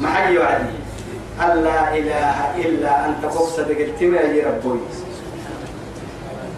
ما 0.00 0.08
حاجة 0.08 0.38
وعدي 0.38 0.72
ألا 1.40 1.96
إله 1.96 2.36
إلا 2.56 2.92
أنت. 3.06 3.24
بقصد 3.24 3.68
قلت 3.68 4.02
يا 4.02 4.46
ربي 4.46 4.80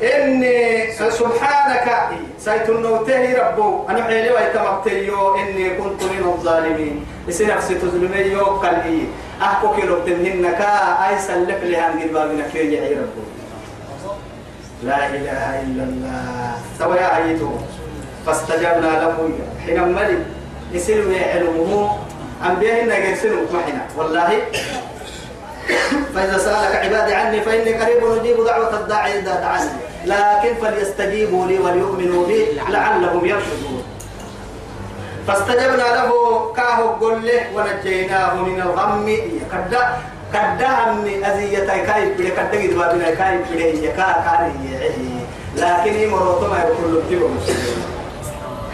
إني 0.02 0.92
سبحانك. 0.92 1.88
سيتنوته 2.38 3.24
ربو. 3.38 3.86
أنا 3.88 4.02
حيلي 4.02 4.30
ويتمقتيو 4.30 5.34
إني 5.34 5.70
كنت 5.78 6.02
من 6.02 6.24
الظالمين. 6.34 7.06
إسي 7.28 7.44
نفسي 7.46 7.74
تظلميو 7.74 8.44
قال 8.44 8.74
إيه 8.74 9.04
أحكو 9.42 9.74
كيلو 9.74 9.98
تنهنك 10.06 10.60
أي 11.08 11.18
سلك 11.18 11.60
لي 11.62 11.76
عن 11.76 12.00
قلبابنا 12.00 12.44
كي 12.52 12.72
يعي 12.72 12.94
ربو 12.94 13.22
لا 14.82 15.06
إله 15.06 15.62
إلا 15.62 15.82
الله 15.82 16.52
سوى 16.78 16.96
يا 16.96 17.16
أيتو 17.16 17.50
فاستجبنا 18.26 18.90
له 19.02 19.30
حين 19.66 19.88
ملك 19.88 20.26
يسلو 20.72 21.14
علمه 21.34 21.98
أنبياء 22.50 22.84
إنك 22.84 23.04
يسلو 23.04 23.36
محنا 23.54 23.86
والله 23.96 24.28
فإذا 26.14 26.38
سألك 26.38 26.76
عبادي 26.76 27.14
عني 27.14 27.40
فإني 27.40 27.74
قريب 27.74 28.04
أجيب 28.04 28.44
دعوة 28.44 28.80
الداعي 28.80 29.18
إذا 29.18 29.34
دعاني 29.40 29.70
لكن 30.06 30.54
فليستجيبوا 30.62 31.46
لي 31.46 31.58
وليؤمنوا 31.58 32.26
بي 32.26 32.46
لعلهم 32.68 33.24
يرشدون 33.26 33.71
فاستجبنا 35.26 35.88
له 35.96 36.10
كاهو 36.56 36.88
قل 36.88 37.26
له 37.26 37.42
ونجيناه 37.54 38.34
من 38.34 38.60
الغم. 38.60 39.16
كدا 39.52 39.82
كدا 40.32 40.68
همي 40.68 41.14
أزية 41.28 41.66
كاي 41.86 42.14
بلي 42.14 42.30
كدا 42.30 42.58
قد 42.62 42.74
بابنا 42.78 43.10
كاي 43.14 43.38
بلي. 43.50 43.88
كا 43.96 44.08
كاري 44.24 44.52
لكن 45.56 45.94
يمرو 45.94 46.40
ما 46.40 46.58
يقول 46.58 46.94
له 46.94 47.02
تيبو 47.08 47.28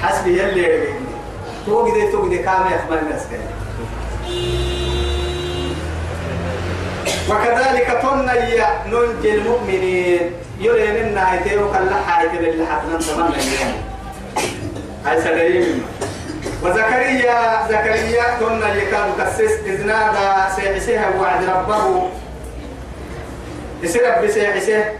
حسبي 0.03 0.43
يلي 0.43 0.89
توقدي 1.67 2.13
توقدي 2.13 2.39
كامل 2.39 2.73
يخمل 2.73 3.01
نسكي 3.15 3.41
وكذلك 7.31 7.89
تنيا 8.03 8.69
ننجي 8.87 9.35
المؤمنين. 9.35 10.33
يرين 10.61 10.97
إن 10.97 11.19
هيتيو 11.19 11.73
كلا 11.73 11.97
حايت 12.07 12.33
اللي 12.35 12.67
حتنا 12.67 12.99
تمام. 12.99 13.33
هاي 15.07 15.23
سليم. 15.23 15.85
وزكريا 16.62 17.68
زكريا 17.68 18.25
تنيا 18.40 18.85
كان 18.90 19.09
كسس 19.18 19.55
إذ 19.66 19.87
نادى 19.87 20.55
سيحسيها 20.57 21.09
وعد 21.21 21.44
ربه. 21.44 22.09
يصير 23.83 24.16
ربي 24.16 24.29
سيحسيه. 24.29 24.92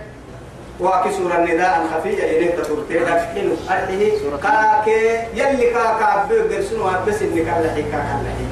وكسور 0.81 1.35
النداء 1.39 1.83
الخفية 1.83 2.23
إليك 2.23 2.67
تورتين 2.67 3.03
أفحلو 3.03 3.51
أرحيه 3.71 4.11
كاكي 4.43 5.27
يلي 5.35 5.71
كاكا 5.75 6.27
بيقدر 6.31 6.63
سنو 6.63 6.87
بس 7.07 7.23
إني 7.23 7.43
كان 7.45 7.63
لحي 7.63 7.83
كاكا 7.83 8.23
لحي 8.23 8.47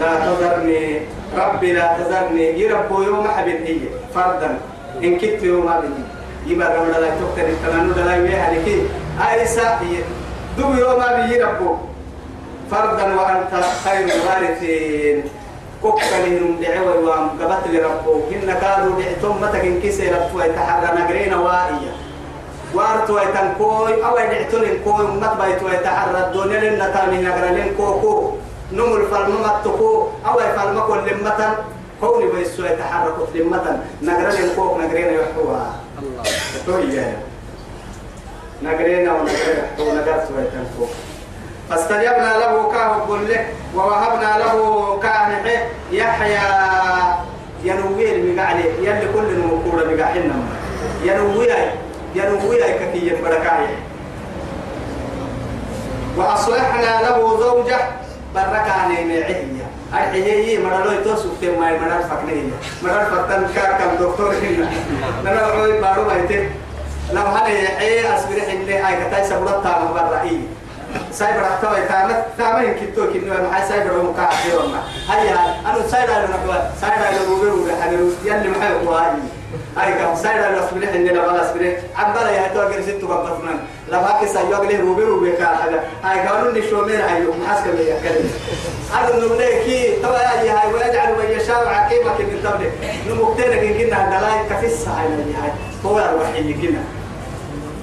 لا 0.00 0.10
تذرني 0.24 1.00
ربي 1.36 1.72
لا 1.72 1.96
تذرني. 1.98 2.60
يربو 2.60 3.02
يوم 3.02 3.28
حبيب 3.28 3.60
هي 3.66 3.78
فردا. 4.14 4.58
إن 5.04 5.18
كنت 5.18 5.42
يوم 5.42 5.70
حبيب 5.72 5.90
يبقى 6.46 6.76
رمضان 6.76 7.00
لا 7.02 7.08
تكتر 7.08 7.48
التمنو 7.48 8.04
لا 8.04 8.16
يويها 8.16 8.54
لكي. 8.54 8.82
أيسا 9.18 9.78
دو 10.58 10.74
يوم 10.74 11.02
حبيب 11.02 11.30
يربو 11.30 11.76
فردا 12.70 13.06
وأنت 13.20 13.52
خير 13.84 14.06
الوارثين. 14.14 15.24
كوكلهم 15.82 16.58
دعوة 16.62 16.94
وام 17.06 17.28
قبت 17.40 17.64
لربو 17.72 18.14
إن 18.32 18.50
كانوا 18.60 19.00
دعتم 19.00 19.42
متى 19.42 19.68
إن 19.68 19.80
كسي 19.82 20.10
ربو 20.10 20.40
يتحرى 20.40 20.88
نقرين 20.98 21.34
وائية. 21.34 21.92
وارتو 22.74 23.18
يتنكوي 23.18 24.04
أو 24.04 24.18
يدعتون 24.18 24.62
الكوي 24.62 25.06
مت 25.06 25.34
بيتو 25.40 25.68
يتحرى. 25.68 26.18
الدنيا 26.26 26.60
لنا 26.60 26.90
تامي 26.90 27.22
نقرين 27.22 27.74
كوكو 27.76 28.32
نمو 28.72 28.96
الفرمة 28.96 29.62
تكو 29.64 30.06
أو 30.26 30.40
الفرمة 30.40 30.80
كل 30.86 30.98
لمة. 31.10 31.56
كوني 32.00 32.26
بيسو 32.30 32.64
يتحرك 32.64 33.16
لمة. 33.34 33.82
نقرين 34.02 34.44
الكوك 34.44 34.80
نقرين 34.80 35.08
يحوها 35.14 35.66
الله. 36.02 37.27
توي 38.62 38.70
نقرين 38.72 39.08
ونقرين 39.08 39.64
يحوها 39.78 39.94
نقرت 39.94 40.28
ويتنكو 40.36 40.86
فاستجبنا 41.70 42.38
له 42.38 42.70
كاه 42.72 42.88
قل 42.88 43.28
له 43.28 43.46
ووهبنا 43.74 44.38
له 44.38 44.98
كاه 45.02 45.28
يحيى 45.92 46.38
ينوير 47.64 48.34
مقعلي 48.34 48.64
يلي 48.78 49.06
كل 49.14 49.38
نمكورة 49.38 49.84
مقعلنا 49.84 50.34
ينوير 51.04 51.56
ينوير 52.14 52.62
كثير 52.80 53.18
بركاية 53.24 53.76
وأصلحنا 56.16 57.02
له 57.02 57.38
زوجة 57.40 57.78
بركاني 58.34 59.04
معية 59.04 59.68
أرحيه 59.94 60.58
مرلو 60.58 60.90
يتوسف 60.92 61.30
تم 61.42 61.60
ما 61.60 61.70
مرل 61.70 62.02
فكنيه 62.02 62.42
مرل 62.82 63.06
دكتور 64.00 64.34
هنا. 64.34 64.70
مرل 65.24 65.80
بيته 66.04 66.50
لو 67.12 67.22
هذا 67.22 67.48
يحيي 67.48 68.16
أسبرح 68.16 68.48
اللي 68.52 68.78
هاي 68.78 68.96
كتاي 69.04 69.24
سبرت 69.24 69.62
تام 69.62 69.92
برائي 69.94 70.40
سايبر 71.12 71.44
أحتوى 71.44 71.80
تامت 71.88 72.24
تامين 72.38 72.74
كتو 72.74 73.12
كنو 73.12 73.34
ما 73.34 73.56
هاي 73.56 73.68
سايبر 73.68 73.90
هو 73.90 74.14
كاحي 74.14 74.56
وما 74.56 74.82
هاي 75.08 75.30
أنا 75.66 75.88
سايبر 75.90 76.12
أنا 76.12 76.26
نقول 76.26 76.56
سايبر 76.80 76.96
أنا 76.96 77.18
روبر 77.28 77.48
ولا 77.48 77.82
حاجة 77.82 77.98
يلي 78.24 78.48
معي 78.48 78.86
وهاي 78.86 79.10
هاي 79.76 79.92
كم 79.92 80.14
سايبر 80.22 80.46
أنا 80.46 80.64
أسبرح 80.64 80.94
لا 80.94 81.12
بلا 81.12 81.50
أسبرح 81.50 81.74
عبارة 81.96 82.30
يا 82.30 82.48
تو 82.54 82.62
أجلس 82.62 83.00
تو 83.00 83.06
قبضنا 83.12 83.50
لا 83.90 84.02
باكي 84.02 84.26
سايبر 84.32 84.62
أجلس 84.62 84.80
روبر 84.80 85.10
ولا 85.10 85.34
كاحي 85.34 85.70
هاي 86.04 86.22
كانوا 86.28 86.52
نشومين 86.52 87.00
هاي 87.00 87.22
محاسك 87.42 87.66
اللي 87.66 87.90
يكلم 87.90 88.30
هذا 88.94 89.14
النملة 89.14 89.46
كي؟ 89.64 89.96
تبا 90.02 90.18
يا 90.18 90.52
هاي 90.52 90.72
ويجعل 90.74 91.12
من 91.12 91.30
يشاء 91.30 91.68
عقيمة 91.68 92.10
من 92.18 92.40
تبلي 92.44 92.70
نمكتنا 93.08 93.56
كن 93.56 93.78
كنا 93.78 94.18
دلاي 94.18 94.48
كفيس 94.50 94.88
هاي 94.88 95.06
هاي. 95.06 95.50
هو 95.86 95.98
الوحيد 95.98 96.60
كنا. 96.62 96.97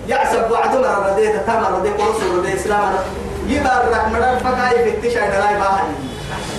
يعصب 0.07 0.51
وعدنا 0.51 1.09
رديت 1.09 1.35
تمر 1.47 1.71
رديت 1.79 1.99
ورسول 1.99 2.37
رديت 2.37 2.55
إسلام 2.55 2.93
يبقى 3.47 3.83
الرحمن 3.87 4.37
فكاي 4.37 4.83
في 4.83 4.89
التشا 4.89 5.19
دلاي 5.19 5.55
باهي. 5.55 5.91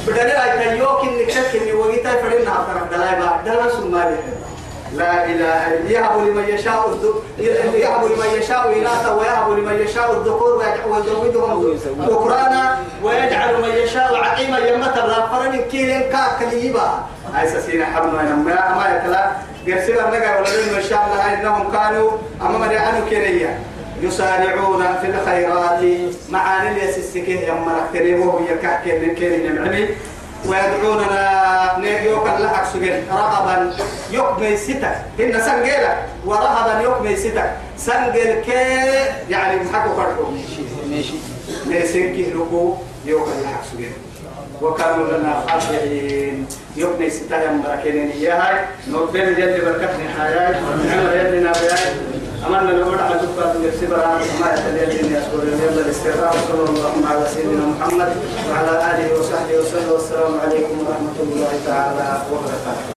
بدل 0.07 0.19
أي 0.31 0.77
كيوك 0.77 1.01
إنك 1.03 1.31
شك 1.31 1.57
إني 1.63 1.73
وقيتا 1.73 2.11
فرنا 2.11 2.53
أفرح 2.53 2.83
دلاي 2.93 3.21
باهي. 3.21 3.45
دلاي 3.45 3.71
سمالي 3.71 4.17
لا 4.95 5.25
إله 5.25 5.67
إلا 5.67 5.91
يهب 5.91 6.19
لمن 6.27 6.49
يشاء 6.49 6.99
يهب 7.39 8.05
لمن 8.05 8.27
يشاء 8.39 8.79
إناثا 8.79 9.11
ويهب 9.11 9.51
لمن 9.59 9.81
يشاء 9.81 10.13
الذكور 10.13 10.63
ويزوجهم 10.89 11.77
ذكرانا 12.01 12.79
ويجعل 13.03 13.63
من 13.63 13.69
يشاء 13.69 14.17
عقيما 14.17 14.59
يمة 14.59 14.95
الرافرن 14.95 15.61
كيلين 15.71 16.01
كاك 16.01 16.51
كليبا 16.51 17.05
هاي 17.35 17.49
سسينا 17.49 17.87
حرنا 17.87 18.23
ما 18.23 18.75
ما 18.77 18.97
يكلا. 18.97 19.31
يرسل 19.67 19.99
النجا 20.01 20.39
ولدين 20.39 20.73
ما 20.75 20.81
شاء 20.83 21.07
الله 21.07 21.35
إنهم 21.41 21.73
كانوا 21.73 22.11
أمام 22.43 22.63
رعانو 22.63 23.07
كينيا 23.11 23.59
يسارعون 24.03 24.83
في 25.01 25.07
الخيرات 25.07 25.81
معاني 26.31 26.83
يسسكه 26.85 27.33
يما 27.49 27.81
نكتريبه 27.85 28.41
يكاك 28.51 28.87
من 28.87 29.15
كيني 29.15 29.49
نمعني 29.49 29.89
ويدعوننا 30.47 31.77
نيجيوك 31.79 32.27
اللحق 32.39 32.73
سجن 32.73 33.03
رغبا 33.11 33.73
يقمي 34.11 34.57
ستك 34.57 34.97
هن 35.19 35.41
سنجيلك 35.41 35.99
ورهبا 36.27 36.81
يقمي 36.81 37.17
ستك 37.17 37.51
سنجيل 37.79 38.41
كي 38.47 38.53
يعني 39.31 39.65
محكو 39.65 39.97
فرقو 39.97 40.25
ماشي 40.91 41.15
نيسنكي 41.69 42.31
لكو 42.31 42.75
يوك 43.07 43.29
اللحق 43.39 43.63
سجن 43.73 43.91
وكانوا 44.63 45.07
لنا 45.13 45.45
خاشعين. 45.49 46.47
يقمي 46.77 47.11
ستك 47.11 47.43
يمبركين 47.51 48.11
إياها 48.11 48.69
نوبين 48.93 49.35
جل 49.35 49.61
بركتني 49.65 50.09
حياي 50.19 50.55
ونعمل 50.65 51.17
يدنا 51.17 51.53
بياي 51.53 51.93
أمنا 52.47 52.73
نقول 52.73 52.99
على 52.99 53.15
دكتور 53.15 53.69
السبرة 53.69 54.21
ما 54.41 54.49
يتدين 54.55 55.17
يسكر 55.17 55.43
يلا 55.45 55.81
الاستغفار. 55.81 56.35
صلى 56.49 56.65
الله 56.69 56.95
على 57.11 57.27
سيدنا 57.35 57.67
محمد 57.67 58.13
وعلى 58.51 58.73
آله 58.91 59.21
وصحبه 59.21 59.59
وسلم. 59.59 59.93
والسلام 59.93 60.41
عليكم 60.41 60.79
ورحمة 60.87 61.17
الله 61.23 61.53
تعالى 61.67 62.23
وبركاته. 62.33 62.96